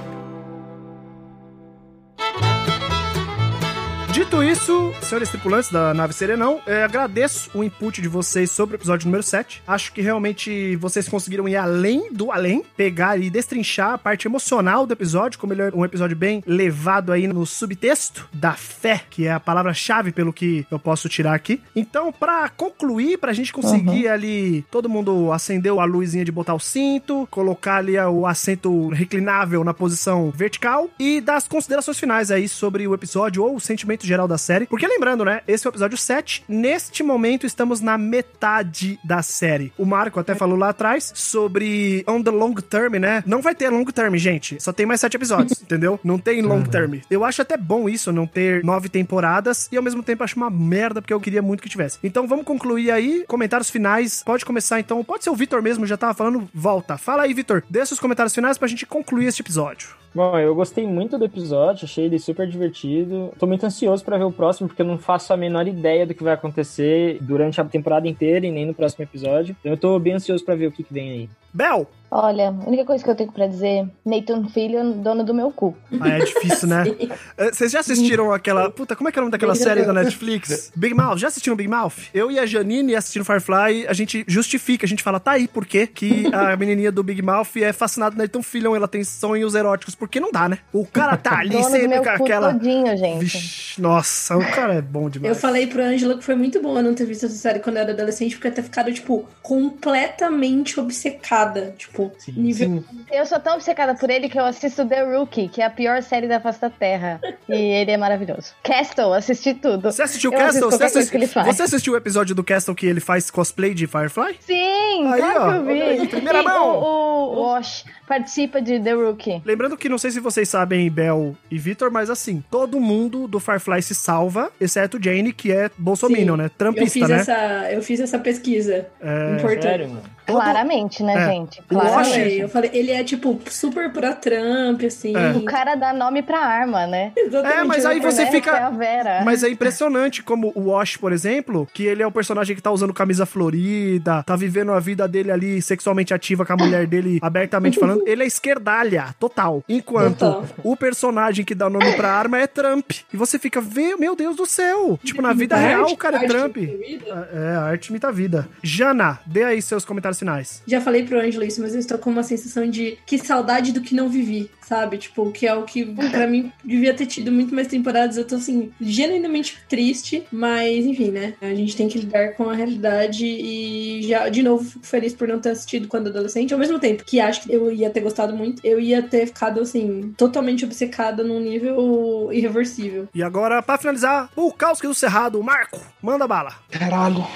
Dito 4.38 4.52
isso, 4.52 4.92
senhores 5.02 5.30
tripulantes 5.30 5.68
da 5.68 5.92
nave 5.92 6.12
Serenão, 6.12 6.60
eh, 6.64 6.84
agradeço 6.84 7.50
o 7.52 7.64
input 7.64 8.00
de 8.00 8.06
vocês 8.06 8.52
sobre 8.52 8.76
o 8.76 8.78
episódio 8.78 9.06
número 9.06 9.22
7. 9.22 9.64
Acho 9.66 9.92
que 9.92 10.00
realmente 10.00 10.76
vocês 10.76 11.08
conseguiram 11.08 11.48
ir 11.48 11.56
além 11.56 12.12
do 12.12 12.30
além, 12.30 12.64
pegar 12.76 13.18
e 13.18 13.30
destrinchar 13.30 13.94
a 13.94 13.98
parte 13.98 14.28
emocional 14.28 14.86
do 14.86 14.92
episódio, 14.92 15.40
como 15.40 15.52
ele 15.52 15.62
é 15.62 15.70
um 15.74 15.84
episódio 15.84 16.16
bem 16.16 16.40
levado 16.46 17.10
aí 17.10 17.26
no 17.26 17.44
subtexto 17.44 18.28
da 18.32 18.52
fé, 18.52 19.02
que 19.10 19.26
é 19.26 19.32
a 19.32 19.40
palavra-chave 19.40 20.12
pelo 20.12 20.32
que 20.32 20.64
eu 20.70 20.78
posso 20.78 21.08
tirar 21.08 21.34
aqui. 21.34 21.60
Então, 21.74 22.12
pra 22.12 22.48
concluir, 22.48 23.18
pra 23.18 23.32
gente 23.32 23.52
conseguir 23.52 24.06
ali, 24.06 24.64
todo 24.70 24.88
mundo 24.88 25.32
acendeu 25.32 25.80
a 25.80 25.84
luzinha 25.84 26.24
de 26.24 26.30
botar 26.30 26.54
o 26.54 26.60
cinto, 26.60 27.26
colocar 27.28 27.78
ali 27.78 27.98
o 27.98 28.24
assento 28.24 28.88
reclinável 28.90 29.64
na 29.64 29.74
posição 29.74 30.30
vertical 30.30 30.88
e 30.96 31.20
dar 31.20 31.36
as 31.36 31.48
considerações 31.48 31.98
finais 31.98 32.30
aí 32.30 32.48
sobre 32.48 32.86
o 32.86 32.94
episódio 32.94 33.42
ou 33.42 33.56
o 33.56 33.60
sentimento 33.60 34.06
geral 34.06 34.27
da 34.28 34.38
série. 34.38 34.66
Porque 34.66 34.86
lembrando, 34.86 35.24
né? 35.24 35.40
Esse 35.48 35.66
é 35.66 35.68
o 35.68 35.72
episódio 35.72 35.96
7. 35.96 36.44
Neste 36.48 37.02
momento, 37.02 37.46
estamos 37.46 37.80
na 37.80 37.98
metade 37.98 38.98
da 39.04 39.22
série. 39.22 39.72
O 39.76 39.84
Marco 39.84 40.20
até 40.20 40.34
falou 40.34 40.56
lá 40.56 40.68
atrás 40.68 41.12
sobre 41.14 42.04
on 42.06 42.22
the 42.22 42.30
long 42.30 42.54
term, 42.54 42.94
né? 42.94 43.22
Não 43.26 43.42
vai 43.42 43.54
ter 43.54 43.68
long 43.70 43.84
term, 43.84 44.14
gente. 44.16 44.62
Só 44.62 44.72
tem 44.72 44.86
mais 44.86 45.00
sete 45.00 45.16
episódios, 45.16 45.60
entendeu? 45.62 45.98
Não 46.04 46.18
tem 46.18 46.42
long 46.42 46.62
term. 46.62 47.00
Eu 47.10 47.24
acho 47.24 47.42
até 47.42 47.56
bom 47.56 47.88
isso, 47.88 48.12
não 48.12 48.26
ter 48.26 48.62
nove 48.64 48.88
temporadas. 48.88 49.68
E 49.72 49.76
ao 49.76 49.82
mesmo 49.82 50.02
tempo 50.02 50.22
acho 50.24 50.36
uma 50.36 50.50
merda, 50.50 51.00
porque 51.00 51.14
eu 51.14 51.20
queria 51.20 51.42
muito 51.42 51.62
que 51.62 51.68
tivesse. 51.68 51.98
Então 52.02 52.26
vamos 52.26 52.44
concluir 52.44 52.90
aí. 52.90 53.24
Comentários 53.26 53.70
finais. 53.70 54.22
Pode 54.22 54.44
começar 54.44 54.80
então. 54.80 55.02
Pode 55.02 55.24
ser 55.24 55.30
o 55.30 55.34
Vitor 55.36 55.62
mesmo, 55.62 55.86
já 55.86 55.96
tava 55.96 56.14
falando. 56.14 56.48
Volta. 56.52 56.98
Fala 56.98 57.22
aí, 57.22 57.34
Vitor. 57.34 57.62
Deixa 57.68 57.94
os 57.94 58.00
comentários 58.00 58.34
finais 58.34 58.58
pra 58.58 58.68
gente 58.68 58.86
concluir 58.86 59.26
este 59.26 59.42
episódio. 59.42 59.98
Bom, 60.14 60.38
eu 60.38 60.54
gostei 60.54 60.86
muito 60.86 61.18
do 61.18 61.24
episódio, 61.24 61.84
achei 61.84 62.06
ele 62.06 62.18
super 62.18 62.48
divertido. 62.48 63.32
Tô 63.38 63.46
muito 63.46 63.64
ansioso 63.64 64.04
para 64.04 64.17
ver 64.18 64.24
o 64.24 64.32
próximo, 64.32 64.68
porque 64.68 64.82
eu 64.82 64.86
não 64.86 64.98
faço 64.98 65.32
a 65.32 65.36
menor 65.36 65.66
ideia 65.66 66.06
do 66.06 66.14
que 66.14 66.22
vai 66.22 66.34
acontecer 66.34 67.18
durante 67.20 67.60
a 67.60 67.64
temporada 67.64 68.08
inteira 68.08 68.46
e 68.46 68.52
nem 68.52 68.66
no 68.66 68.74
próximo 68.74 69.04
episódio. 69.04 69.56
Então 69.60 69.72
eu 69.72 69.76
tô 69.76 69.98
bem 69.98 70.14
ansioso 70.14 70.44
para 70.44 70.54
ver 70.54 70.66
o 70.66 70.72
que, 70.72 70.82
que 70.82 70.92
vem 70.92 71.10
aí. 71.10 71.30
Bel! 71.52 71.86
Olha, 72.10 72.48
a 72.48 72.68
única 72.68 72.84
coisa 72.84 73.04
que 73.04 73.10
eu 73.10 73.14
tenho 73.14 73.30
pra 73.30 73.46
dizer, 73.46 73.86
Nathan 74.04 74.48
Fillion, 74.48 74.92
dono 74.92 75.22
do 75.24 75.34
meu 75.34 75.50
cu. 75.50 75.76
Ah, 76.00 76.08
é 76.08 76.18
difícil, 76.20 76.68
né? 76.68 76.84
Eh, 77.36 77.52
Vocês 77.52 77.70
já 77.70 77.80
assistiram 77.80 78.32
aquela. 78.32 78.70
Puta, 78.70 78.96
como 78.96 79.08
é 79.08 79.12
que 79.12 79.18
é 79.18 79.20
o 79.20 79.24
nome 79.24 79.30
daquela 79.32 79.52
Big 79.52 79.62
série 79.62 79.84
da 79.84 79.92
Netflix? 79.92 80.72
Big 80.74 80.94
Mouth. 80.94 81.18
Já 81.18 81.28
assistiram 81.28 81.56
Big 81.56 81.68
Mouth? 81.68 81.94
Eu 82.12 82.30
e 82.30 82.38
a 82.38 82.46
Janine 82.46 82.96
assistindo 82.96 83.24
Firefly, 83.24 83.86
a 83.86 83.92
gente 83.92 84.24
justifica, 84.26 84.84
a 84.84 84.88
gente 84.88 85.02
fala, 85.02 85.20
tá 85.20 85.32
aí, 85.32 85.46
por 85.46 85.64
quê? 85.66 85.86
Que 85.86 86.26
a 86.32 86.56
menininha 86.58 86.90
do 86.90 87.02
Big 87.02 87.22
Mouth 87.22 87.56
é 87.56 87.72
fascinada 87.72 88.16
na 88.16 88.24
Nathan 88.24 88.42
Fillion, 88.42 88.74
ela 88.74 88.88
tem 88.88 89.04
sonhos 89.04 89.54
eróticos, 89.54 89.94
porque 89.94 90.18
não 90.18 90.32
dá, 90.32 90.48
né? 90.48 90.58
O 90.72 90.84
cara 90.86 91.16
tá 91.16 91.38
ali 91.38 91.50
dono 91.50 91.64
do 91.64 91.70
sempre 91.70 92.00
com 92.00 92.08
aquela. 92.10 92.52
todinho, 92.54 92.96
gente. 92.96 93.18
Vixe, 93.20 93.80
nossa, 93.80 94.36
o 94.36 94.50
cara 94.50 94.74
é 94.74 94.82
bom 94.82 95.08
demais. 95.08 95.34
Eu 95.36 95.40
falei 95.40 95.66
pro 95.66 95.82
Ângelo 95.82 96.18
que 96.18 96.24
foi 96.24 96.34
muito 96.34 96.60
bom 96.60 96.76
eu 96.76 96.82
não 96.82 96.94
ter 96.94 97.04
visto 97.04 97.26
essa 97.26 97.34
série 97.36 97.60
quando 97.60 97.76
eu 97.76 97.82
era 97.82 97.92
adolescente, 97.92 98.34
porque 98.34 98.48
eu 98.48 98.52
ter 98.54 98.62
ficado, 98.62 98.92
tipo, 98.92 99.26
completamente 99.42 100.78
obcecada. 100.80 101.74
Tipo, 101.76 101.97
nível. 102.36 102.84
Eu 103.10 103.26
sou 103.26 103.38
tão 103.40 103.54
obcecada 103.54 103.94
por 103.94 104.10
ele 104.10 104.28
que 104.28 104.38
eu 104.38 104.44
assisto 104.44 104.86
The 104.86 105.02
Rookie, 105.04 105.48
que 105.48 105.60
é 105.62 105.64
a 105.66 105.70
pior 105.70 106.02
série 106.02 106.26
da 106.28 106.40
face 106.40 106.60
da 106.60 106.70
Terra. 106.70 107.20
e 107.48 107.54
ele 107.54 107.90
é 107.90 107.96
maravilhoso. 107.96 108.54
Castle, 108.62 109.12
assisti 109.14 109.54
tudo. 109.54 109.90
Você 109.90 110.02
assistiu 110.02 110.30
o 110.30 110.34
Eu 110.34 110.38
Castle? 110.38 110.60
Você, 110.62 110.68
qualquer 110.68 110.78
coisa 110.78 110.98
assisti- 110.98 111.10
que 111.10 111.16
ele 111.16 111.26
faz. 111.26 111.46
você 111.46 111.62
assistiu 111.62 111.92
o 111.92 111.96
episódio 111.96 112.34
do 112.34 112.44
Castle 112.44 112.74
que 112.74 112.86
ele 112.86 113.00
faz 113.00 113.30
cosplay 113.30 113.74
de 113.74 113.86
Firefly? 113.86 114.36
Sim, 114.40 115.06
Aí, 115.12 115.20
claro 115.20 115.40
ó, 115.42 115.50
que 115.50 115.56
eu 115.56 115.64
vi. 115.64 115.82
aí, 115.82 116.08
primeira 116.08 116.38
Sim, 116.40 116.44
mão. 116.44 116.78
O, 116.78 117.34
o 117.34 117.42
Wash 117.52 117.84
participa 118.06 118.60
de 118.60 118.80
The 118.80 118.92
Rookie. 118.92 119.42
Lembrando 119.44 119.76
que 119.76 119.88
não 119.88 119.98
sei 119.98 120.10
se 120.10 120.20
vocês 120.20 120.48
sabem, 120.48 120.90
Bel 120.90 121.36
e 121.50 121.58
Vitor, 121.58 121.90
mas 121.90 122.08
assim, 122.10 122.42
todo 122.50 122.80
mundo 122.80 123.28
do 123.28 123.38
Firefly 123.38 123.82
se 123.82 123.94
salva, 123.94 124.50
exceto 124.60 124.98
Jane, 125.02 125.32
que 125.32 125.52
é 125.52 125.70
bolsominion, 125.76 126.34
Sim. 126.36 126.38
né? 126.42 126.44
Eu 126.46 126.50
Trumpista, 126.50 126.98
fiz, 126.98 127.08
né? 127.08 127.16
essa, 127.16 127.70
eu 127.72 127.82
fiz 127.82 128.00
essa 128.00 128.18
pesquisa. 128.18 128.86
É, 129.00 129.36
Importante. 129.36 129.62
Sério, 129.62 129.88
mano. 129.88 130.02
Claramente, 130.32 131.02
né, 131.02 131.14
É. 131.16 131.30
gente? 131.32 131.60
O 131.60 131.74
Eu 131.74 131.78
Wash- 131.78 131.88
Claramente. 131.90 132.12
falei, 132.18 132.42
eu 132.42 132.48
falei, 132.48 132.70
ele 132.72 132.90
é 132.92 133.04
tipo 133.04 133.38
super 133.50 133.92
pra 133.92 134.12
Trump, 134.14 134.82
assim. 134.86 135.16
É. 135.16 135.30
O 135.32 135.44
cara 135.44 135.74
dá 135.74 135.92
nome 135.92 136.22
pra 136.22 136.38
arma, 136.40 136.86
né? 136.86 137.12
Exatamente. 137.16 137.58
É, 137.60 137.64
mas 137.64 137.86
aí 137.86 138.00
você 138.00 138.22
Essa 138.22 138.30
fica- 138.32 138.56
É 138.56 138.62
a 138.62 138.70
Vera. 138.70 139.22
Mas 139.24 139.42
é 139.42 139.48
impressionante 139.48 140.22
como 140.22 140.52
o 140.54 140.70
Wash, 140.70 140.96
por 140.96 141.12
exemplo, 141.12 141.66
que 141.72 141.84
ele 141.84 142.02
é 142.02 142.06
o 142.06 142.12
personagem 142.12 142.54
que 142.54 142.62
tá 142.62 142.70
usando 142.70 142.92
camisa 142.94 143.24
florida, 143.26 144.22
tá 144.22 144.36
vivendo 144.36 144.72
a 144.72 144.80
vida 144.80 145.06
dele 145.08 145.30
ali 145.30 145.60
sexualmente 145.62 146.12
ativa 146.14 146.44
com 146.44 146.52
a 146.52 146.56
mulher 146.56 146.86
dele 146.86 147.18
abertamente 147.22 147.78
falando. 147.80 148.02
Ele 148.06 148.22
é 148.22 148.26
esquerdalha, 148.26 149.14
total. 149.18 149.62
Enquanto 149.68 150.18
Total. 150.18 150.44
o 150.64 150.76
personagem 150.76 151.44
que 151.44 151.54
dá 151.54 151.68
nome 151.70 151.92
pra 151.94 152.10
arma 152.12 152.38
é 152.38 152.46
Trump. 152.46 152.90
E 153.12 153.16
você 153.16 153.38
fica, 153.38 153.60
"Vê, 153.60 153.96
meu 153.96 154.14
Deus 154.16 154.36
do 154.36 154.46
céu. 154.46 154.98
Tipo, 155.02 155.22
na 155.22 155.32
vida 155.32 155.56
real 155.56 155.86
o 155.90 155.96
cara 155.96 156.24
é 156.24 156.26
Trump. 156.26 156.56
É, 156.58 157.56
a 157.56 157.62
arte 157.62 157.88
imita 157.88 158.08
a 158.08 158.12
vida. 158.12 158.48
Jana, 158.62 159.18
dê 159.26 159.44
aí 159.44 159.60
seus 159.62 159.84
comentários 159.84 160.17
finais. 160.18 160.62
Já 160.66 160.80
falei 160.80 161.04
pro 161.04 161.20
Ângelo 161.20 161.44
isso, 161.44 161.60
mas 161.60 161.74
eu 161.74 161.80
estou 161.80 161.98
com 161.98 162.10
uma 162.10 162.22
sensação 162.22 162.68
de 162.68 162.98
que 163.06 163.18
saudade 163.18 163.72
do 163.72 163.80
que 163.80 163.94
não 163.94 164.08
vivi, 164.08 164.50
sabe? 164.66 164.98
Tipo, 164.98 165.30
que 165.30 165.46
é 165.46 165.54
o 165.54 165.64
que 165.64 165.84
pra 165.84 166.26
mim 166.26 166.52
devia 166.64 166.94
ter 166.94 167.06
tido 167.06 167.30
muito 167.32 167.54
mais 167.54 167.68
temporadas. 167.68 168.16
Eu 168.16 168.26
tô 168.26 168.36
assim, 168.36 168.70
genuinamente 168.80 169.58
triste, 169.68 170.24
mas 170.30 170.86
enfim, 170.86 171.10
né? 171.10 171.34
A 171.40 171.54
gente 171.54 171.76
tem 171.76 171.88
que 171.88 171.98
lidar 171.98 172.34
com 172.34 172.48
a 172.48 172.54
realidade 172.54 173.24
e 173.26 174.02
já, 174.02 174.28
de 174.28 174.42
novo, 174.42 174.64
fico 174.64 174.86
feliz 174.86 175.14
por 175.14 175.28
não 175.28 175.38
ter 175.38 175.50
assistido 175.50 175.88
quando 175.88 176.08
adolescente. 176.08 176.52
Ao 176.52 176.60
mesmo 176.60 176.78
tempo 176.78 177.04
que 177.04 177.20
acho 177.20 177.42
que 177.42 177.52
eu 177.52 177.70
ia 177.70 177.90
ter 177.90 178.00
gostado 178.00 178.36
muito, 178.36 178.60
eu 178.64 178.78
ia 178.80 179.02
ter 179.02 179.26
ficado 179.26 179.60
assim, 179.60 180.12
totalmente 180.16 180.64
obcecada 180.64 181.22
num 181.22 181.40
nível 181.40 182.30
irreversível. 182.32 183.08
E 183.14 183.22
agora, 183.22 183.62
pra 183.62 183.78
finalizar, 183.78 184.30
o 184.36 184.52
caos 184.52 184.78
do 184.78 184.94
Cerrado, 184.94 185.42
Marco, 185.42 185.80
manda 186.02 186.26
bala. 186.26 186.54
Caralho. 186.70 187.26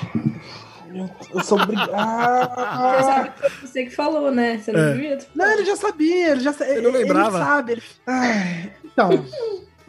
Eu, 1.35 1.41
sou 1.45 1.61
obrigado. 1.61 1.89
Você 1.93 1.97
Ah, 1.97 3.03
sabe 3.03 3.31
que 3.31 3.41
foi 3.41 3.51
você 3.69 3.85
que 3.85 3.91
falou, 3.91 4.31
né? 4.31 4.59
Você 4.59 4.73
não 4.73 4.81
É. 4.81 4.93
devia 4.93 5.19
não, 5.35 5.53
ele 5.53 5.65
já 5.65 5.77
sabia, 5.77 6.31
ele 6.31 6.41
já 6.41 6.51
Eu 6.61 6.83
não 6.83 6.91
ele- 6.91 6.99
lembrava. 6.99 7.39
Ele 7.39 7.45
sabe. 7.47 7.73
Ele... 7.73 7.83
Ai, 8.07 8.73
então, 8.85 9.25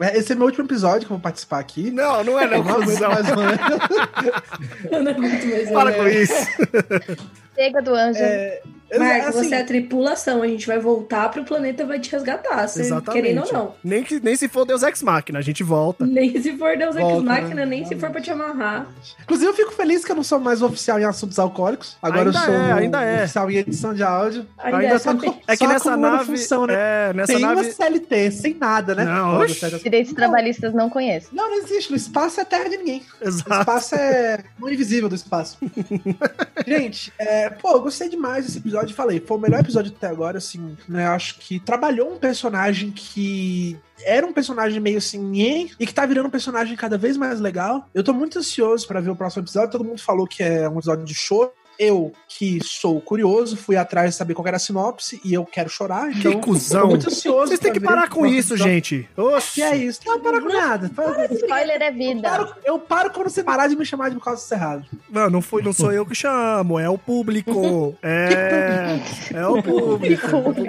é, 0.00 0.18
esse 0.18 0.32
é 0.32 0.34
meu 0.34 0.46
último 0.46 0.64
episódio 0.66 1.00
que 1.00 1.12
eu 1.12 1.16
vou 1.16 1.20
participar 1.20 1.58
aqui. 1.60 1.90
Não, 1.90 2.24
não 2.24 2.38
é 2.38 2.46
não, 2.46 2.58
Eu 2.58 2.64
não 2.64 2.74
aguento 2.74 3.00
mais 3.00 3.28
um 3.30 3.40
ano. 3.40 3.58
Eu 4.90 5.02
não 5.02 5.10
aguento 5.12 5.44
mais. 5.46 5.70
Para 5.70 5.90
né? 5.90 5.96
com 5.96 6.06
isso. 6.08 6.46
Chega 7.54 7.82
do 7.82 7.94
anjo. 7.94 8.18
É, 8.20 8.62
Marco, 8.98 9.28
assim, 9.28 9.48
você 9.48 9.54
é 9.54 9.60
a 9.60 9.64
tripulação, 9.64 10.42
a 10.42 10.46
gente 10.48 10.66
vai 10.66 10.78
voltar 10.78 11.28
pro 11.30 11.44
planeta 11.44 11.84
vai 11.86 11.98
te 11.98 12.10
resgatar, 12.10 12.64
Exatamente. 12.64 13.10
querendo 13.22 13.44
ou 13.46 13.52
não. 13.52 13.74
Nem, 13.82 14.02
que, 14.02 14.20
nem 14.20 14.36
se 14.36 14.48
for 14.48 14.64
Deus 14.64 14.82
Ex 14.82 15.02
Machina, 15.02 15.38
a 15.38 15.42
gente 15.42 15.62
volta. 15.62 16.06
Nem 16.06 16.40
se 16.40 16.56
for 16.56 16.76
Deus 16.76 16.94
Ex 16.96 17.04
Volta, 17.04 17.22
Machina, 17.22 17.54
né? 17.54 17.66
nem 17.66 17.84
se 17.84 17.96
for 17.96 18.10
pra 18.10 18.20
te 18.20 18.30
amarrar. 18.30 18.86
Inclusive, 19.22 19.50
eu 19.50 19.54
fico 19.54 19.72
feliz 19.72 20.04
que 20.04 20.12
eu 20.12 20.16
não 20.16 20.22
sou 20.24 20.38
mais 20.38 20.62
oficial 20.62 20.98
em 21.00 21.04
assuntos 21.04 21.38
alcoólicos. 21.38 21.96
Agora 22.02 22.26
Ainda 22.30 22.38
eu 22.38 22.44
sou 22.44 22.54
é, 22.54 22.72
ainda 22.72 23.02
é. 23.02 23.22
oficial 23.24 23.50
em 23.50 23.56
edição 23.56 23.94
de 23.94 24.02
áudio. 24.02 24.46
Ainda, 24.58 24.78
Ainda 24.78 24.94
é 24.96 24.98
com- 25.00 25.40
É 25.46 25.56
que 25.56 25.64
Só 25.64 25.72
nessa 25.72 25.96
nave. 25.96 26.24
função, 26.26 26.66
né? 26.66 26.74
É, 26.76 27.12
nessa 27.14 27.32
Tem 27.32 27.42
nave. 27.42 27.60
uma 27.62 27.64
CLT, 27.72 28.30
sem 28.30 28.54
nada, 28.54 28.94
né? 28.94 29.04
Não, 29.04 29.38
oxe. 29.38 29.78
Direitos 29.82 30.12
trabalhistas 30.12 30.72
não 30.74 30.88
conheço. 30.90 31.28
Não, 31.32 31.48
não 31.50 31.58
existe. 31.58 31.90
No 31.90 31.96
espaço 31.96 32.40
é 32.40 32.44
terra 32.44 32.68
de 32.68 32.76
ninguém. 32.76 33.02
O 33.20 33.28
Exato. 33.28 33.60
espaço 33.60 33.94
é 33.94 34.38
mão 34.58 34.70
invisível 34.70 35.08
do 35.08 35.14
espaço. 35.14 35.58
Gente, 36.66 37.12
é, 37.18 37.50
pô, 37.50 37.72
eu 37.72 37.80
gostei 37.80 38.08
demais 38.08 38.44
desse 38.46 38.58
episódio. 38.58 38.83
Falei, 38.92 39.22
foi 39.24 39.36
o 39.36 39.40
melhor 39.40 39.60
episódio 39.60 39.92
até 39.96 40.06
agora, 40.06 40.38
assim, 40.38 40.76
né? 40.88 41.06
Acho 41.06 41.38
que 41.38 41.60
trabalhou 41.60 42.12
um 42.12 42.18
personagem 42.18 42.90
que 42.90 43.78
era 44.04 44.26
um 44.26 44.32
personagem 44.32 44.80
meio 44.80 44.98
assim, 44.98 45.18
nhê, 45.18 45.70
e 45.78 45.86
que 45.86 45.94
tá 45.94 46.04
virando 46.04 46.26
um 46.26 46.30
personagem 46.30 46.76
cada 46.76 46.98
vez 46.98 47.16
mais 47.16 47.40
legal. 47.40 47.88
Eu 47.94 48.04
tô 48.04 48.12
muito 48.12 48.38
ansioso 48.38 48.86
pra 48.86 49.00
ver 49.00 49.10
o 49.10 49.16
próximo 49.16 49.44
episódio. 49.44 49.70
Todo 49.70 49.84
mundo 49.84 50.00
falou 50.00 50.26
que 50.26 50.42
é 50.42 50.68
um 50.68 50.78
episódio 50.78 51.04
de 51.04 51.14
show. 51.14 51.52
Eu, 51.78 52.12
que 52.28 52.58
sou 52.62 53.00
curioso, 53.00 53.56
fui 53.56 53.76
atrás 53.76 54.10
de 54.10 54.16
saber 54.16 54.34
qual 54.34 54.46
era 54.46 54.56
a 54.56 54.60
sinopse 54.60 55.20
e 55.24 55.34
eu 55.34 55.44
quero 55.44 55.68
chorar. 55.68 56.10
Que 56.10 56.28
Então, 56.28 56.40
cuzão. 56.40 56.82
tô 56.82 56.88
muito 56.88 57.08
ansioso. 57.08 57.48
Vocês 57.48 57.60
têm 57.60 57.72
que 57.72 57.80
parar 57.80 58.08
com 58.08 58.20
próximo 58.20 58.38
isso, 58.38 58.56
gente. 58.56 59.08
Oxi. 59.16 59.54
Que 59.54 59.62
é 59.62 59.76
isso? 59.76 60.00
Não, 60.06 60.20
para 60.20 60.40
com 60.40 60.48
nada. 60.48 60.88
Para- 60.94 61.32
Spoiler 61.32 61.82
é 61.82 61.88
Eu 61.88 61.92
vida. 61.94 62.28
paro, 62.30 62.54
eu 62.64 62.78
paro 62.78 63.10
quando 63.10 63.28
você 63.28 63.42
parar 63.42 63.66
de 63.68 63.76
me 63.76 63.84
chamar 63.84 64.10
de 64.10 64.18
Calço 64.20 64.46
Cerrado. 64.46 64.84
Não, 65.10 65.28
não, 65.28 65.42
foi, 65.42 65.62
não 65.62 65.72
sou 65.72 65.92
eu 65.92 66.06
que 66.06 66.14
chamo, 66.14 66.78
é 66.78 66.88
o 66.88 66.96
público. 66.98 67.94
É. 68.02 69.00
É 69.32 69.46
o 69.46 69.62
público. 69.62 70.26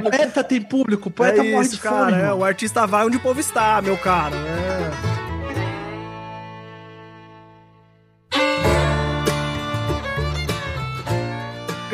Poeta 0.09 0.43
tem 0.43 0.61
público, 0.61 1.09
poeta 1.11 1.41
é 1.45 1.51
morre 1.51 1.65
isso, 1.65 1.75
de 1.75 1.81
cara. 1.81 2.05
fome. 2.11 2.21
é, 2.21 2.33
o 2.33 2.43
artista 2.43 2.85
vai 2.87 3.05
onde 3.05 3.17
o 3.17 3.19
povo 3.19 3.39
está, 3.39 3.81
meu 3.81 3.97
caro. 3.97 4.35
É. 4.35 5.14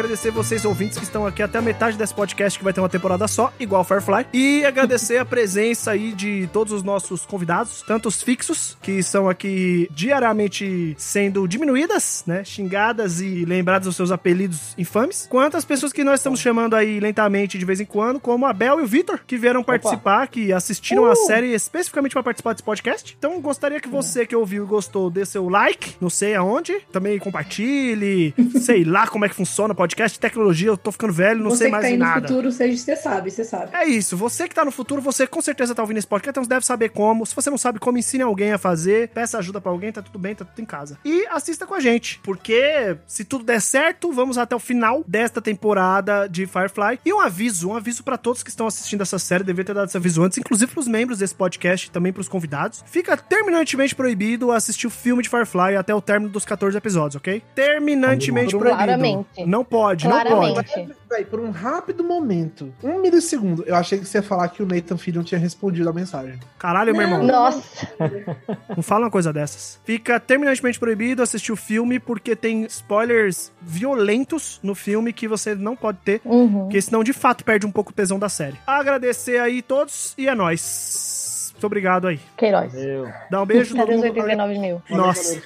Agradecer 0.01 0.31
vocês 0.31 0.65
ouvintes 0.65 0.97
que 0.97 1.03
estão 1.03 1.27
aqui 1.27 1.43
até 1.43 1.59
a 1.59 1.61
metade 1.61 1.95
desse 1.95 2.11
podcast 2.11 2.57
que 2.57 2.63
vai 2.63 2.73
ter 2.73 2.81
uma 2.81 2.89
temporada 2.89 3.27
só, 3.27 3.53
igual 3.59 3.83
Firefly. 3.83 4.25
E 4.33 4.65
agradecer 4.65 5.19
a 5.19 5.25
presença 5.25 5.91
aí 5.91 6.11
de 6.11 6.49
todos 6.51 6.73
os 6.73 6.81
nossos 6.81 7.23
convidados, 7.23 7.83
tanto 7.85 8.09
os 8.09 8.19
fixos, 8.19 8.75
que 8.81 9.03
são 9.03 9.29
aqui 9.29 9.87
diariamente 9.91 10.95
sendo 10.97 11.47
diminuídas, 11.47 12.23
né? 12.25 12.43
Xingadas 12.43 13.21
e 13.21 13.45
lembradas 13.45 13.85
dos 13.85 13.95
seus 13.95 14.09
apelidos 14.09 14.73
infames, 14.75 15.27
quanto 15.29 15.55
as 15.55 15.63
pessoas 15.63 15.93
que 15.93 16.03
nós 16.03 16.19
estamos 16.19 16.39
chamando 16.39 16.75
aí 16.75 16.99
lentamente 16.99 17.59
de 17.59 17.63
vez 17.63 17.79
em 17.79 17.85
quando, 17.85 18.19
como 18.19 18.47
a 18.47 18.53
Bel 18.53 18.79
e 18.79 18.83
o 18.83 18.87
Vitor, 18.87 19.19
que 19.27 19.37
vieram 19.37 19.61
participar, 19.63 20.27
que 20.29 20.51
assistiram 20.51 21.05
a 21.05 21.15
série 21.15 21.53
especificamente 21.53 22.13
para 22.13 22.23
participar 22.23 22.53
desse 22.53 22.63
podcast. 22.63 23.15
Então, 23.19 23.39
gostaria 23.39 23.79
que 23.79 23.87
você 23.87 24.25
que 24.25 24.35
ouviu 24.35 24.63
e 24.63 24.67
gostou 24.67 25.11
dê 25.11 25.27
seu 25.27 25.47
like, 25.47 25.93
não 26.01 26.09
sei 26.09 26.33
aonde, 26.33 26.79
também 26.91 27.19
compartilhe, 27.19 28.33
sei 28.59 28.83
lá 28.83 29.05
como 29.05 29.25
é 29.25 29.29
que 29.29 29.35
funciona 29.35 29.73
o 29.73 29.77
podcast 29.77 29.90
podcast, 29.91 30.19
tecnologia, 30.19 30.69
eu 30.69 30.77
tô 30.77 30.91
ficando 30.91 31.11
velho, 31.11 31.43
não 31.43 31.49
você 31.49 31.57
sei 31.57 31.67
que 31.67 31.71
mais 31.71 31.83
tá 31.83 31.87
de 31.87 31.93
aí 31.93 31.99
no 31.99 32.05
nada. 32.05 32.27
futuro, 32.27 32.51
você, 32.51 32.75
você 32.75 32.95
sabe, 32.95 33.29
você 33.29 33.43
sabe. 33.43 33.75
É 33.75 33.85
isso, 33.85 34.15
você 34.15 34.47
que 34.47 34.55
tá 34.55 34.63
no 34.63 34.71
futuro, 34.71 35.01
você 35.01 35.27
com 35.27 35.41
certeza 35.41 35.75
tá 35.75 35.81
ouvindo 35.83 35.97
esse 35.97 36.07
podcast, 36.07 36.31
então 36.31 36.43
você 36.43 36.49
deve 36.49 36.65
saber 36.65 36.89
como. 36.89 37.25
Se 37.25 37.35
você 37.35 37.49
não 37.49 37.57
sabe 37.57 37.77
como, 37.77 37.97
ensine 37.97 38.23
alguém 38.23 38.53
a 38.53 38.57
fazer, 38.57 39.09
peça 39.09 39.37
ajuda 39.37 39.59
pra 39.59 39.69
alguém, 39.71 39.91
tá 39.91 40.01
tudo 40.01 40.17
bem, 40.17 40.33
tá 40.33 40.45
tudo 40.45 40.59
em 40.61 40.65
casa. 40.65 40.97
E 41.03 41.25
assista 41.29 41.67
com 41.67 41.73
a 41.73 41.79
gente, 41.81 42.19
porque 42.23 42.95
se 43.05 43.25
tudo 43.25 43.43
der 43.43 43.61
certo, 43.61 44.11
vamos 44.13 44.37
até 44.37 44.55
o 44.55 44.59
final 44.59 45.03
desta 45.05 45.41
temporada 45.41 46.27
de 46.27 46.45
Firefly. 46.47 46.99
E 47.05 47.13
um 47.13 47.19
aviso, 47.19 47.69
um 47.69 47.75
aviso 47.75 48.01
pra 48.03 48.17
todos 48.17 48.43
que 48.43 48.49
estão 48.49 48.67
assistindo 48.67 49.01
essa 49.01 49.19
série, 49.19 49.43
devia 49.43 49.65
ter 49.65 49.73
dado 49.73 49.87
esse 49.87 49.97
aviso 49.97 50.23
antes, 50.23 50.37
inclusive 50.37 50.71
pros 50.71 50.87
membros 50.87 51.19
desse 51.19 51.35
podcast, 51.35 51.91
também 51.91 52.13
pros 52.13 52.29
convidados. 52.29 52.81
Fica 52.87 53.17
terminantemente 53.17 53.93
proibido 53.93 54.51
assistir 54.51 54.87
o 54.87 54.89
filme 54.89 55.21
de 55.21 55.27
Firefly 55.29 55.75
até 55.75 55.93
o 55.93 56.01
término 56.01 56.31
dos 56.31 56.45
14 56.45 56.77
episódios, 56.77 57.17
ok? 57.17 57.43
Terminantemente 57.53 58.55
proibido. 58.55 58.75
Claramente. 58.77 59.45
Não 59.45 59.65
pode, 59.65 59.80
não 59.81 59.87
pode. 59.87 60.07
Claramente. 60.07 60.95
Véi, 61.09 61.25
por 61.25 61.39
um 61.39 61.51
rápido 61.51 62.03
momento, 62.03 62.73
um 62.83 62.99
milissegundo, 63.01 63.63
eu 63.67 63.75
achei 63.75 63.99
que 63.99 64.05
você 64.05 64.19
ia 64.19 64.23
falar 64.23 64.47
que 64.49 64.63
o 64.63 64.65
Nathan 64.65 64.97
Fillion 64.97 65.23
tinha 65.23 65.39
respondido 65.39 65.89
a 65.89 65.93
mensagem. 65.93 66.39
Caralho, 66.57 66.93
meu 66.93 67.01
irmão. 67.01 67.23
Nossa, 67.23 67.87
Não 68.75 68.81
fala 68.83 69.05
uma 69.05 69.11
coisa 69.11 69.33
dessas. 69.33 69.79
Fica 69.83 70.19
terminantemente 70.19 70.79
proibido 70.79 71.21
assistir 71.21 71.51
o 71.51 71.55
filme 71.55 71.99
porque 71.99 72.35
tem 72.35 72.63
spoilers 72.65 73.51
violentos 73.61 74.59
no 74.63 74.73
filme 74.75 75.11
que 75.11 75.27
você 75.27 75.53
não 75.55 75.75
pode 75.75 75.97
ter, 76.05 76.21
Uhum. 76.23 76.63
porque 76.63 76.81
senão 76.81 77.03
de 77.03 77.13
fato 77.13 77.43
perde 77.43 77.65
um 77.65 77.71
pouco 77.71 77.91
o 77.91 77.93
tesão 77.93 78.17
da 78.17 78.29
série. 78.29 78.57
Agradecer 78.65 79.39
aí 79.39 79.61
todos 79.61 80.13
e 80.17 80.27
é 80.27 80.35
nóis. 80.35 81.30
Muito 81.61 81.67
obrigado 81.67 82.07
aí. 82.07 82.19
Queiroz. 82.35 82.73
Eu. 82.73 83.07
Dá 83.29 83.39
um 83.43 83.45
beijo 83.45 83.75
todo 83.75 83.91
mundo. 83.91 84.03
89 84.03 84.57
mil? 84.57 84.81
Nossa, 84.89 85.39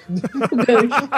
O 0.49 0.55
gancho. 0.55 1.09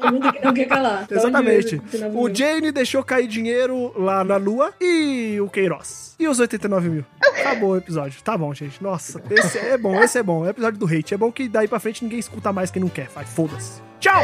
Pergunta 0.00 0.32
que 0.32 0.44
não 0.44 0.54
quer 0.54 0.64
calar. 0.64 1.06
Tá 1.06 1.14
exatamente. 1.16 1.82
eu- 1.92 2.18
O 2.18 2.34
Jane 2.34 2.72
deixou 2.72 3.04
cair 3.04 3.26
dinheiro 3.26 3.92
lá 4.00 4.24
na 4.24 4.38
lua 4.38 4.72
e 4.80 5.38
o 5.42 5.50
Queiroz. 5.50 6.14
E 6.18 6.26
os 6.26 6.40
89 6.40 6.88
mil. 6.88 7.04
Acabou 7.20 7.72
o 7.72 7.76
episódio. 7.76 8.22
Tá 8.22 8.38
bom, 8.38 8.54
gente. 8.54 8.82
Nossa, 8.82 9.20
esse 9.30 9.58
é 9.58 9.76
bom, 9.76 10.02
esse 10.02 10.18
é 10.18 10.22
bom. 10.22 10.44
É 10.44 10.48
o 10.48 10.50
episódio 10.50 10.78
do 10.80 10.86
hate. 10.86 11.12
É 11.12 11.18
bom 11.18 11.30
que 11.30 11.46
daí 11.46 11.68
pra 11.68 11.78
frente 11.78 12.02
ninguém 12.02 12.18
escuta 12.18 12.50
mais 12.50 12.70
quem 12.70 12.80
não 12.80 12.88
quer. 12.88 13.08
Vai, 13.08 13.26
foda-se. 13.26 13.82
Tchau! 14.00 14.22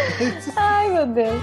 Ai, 0.57 0.89
meu 0.89 1.07
Deus. 1.07 1.43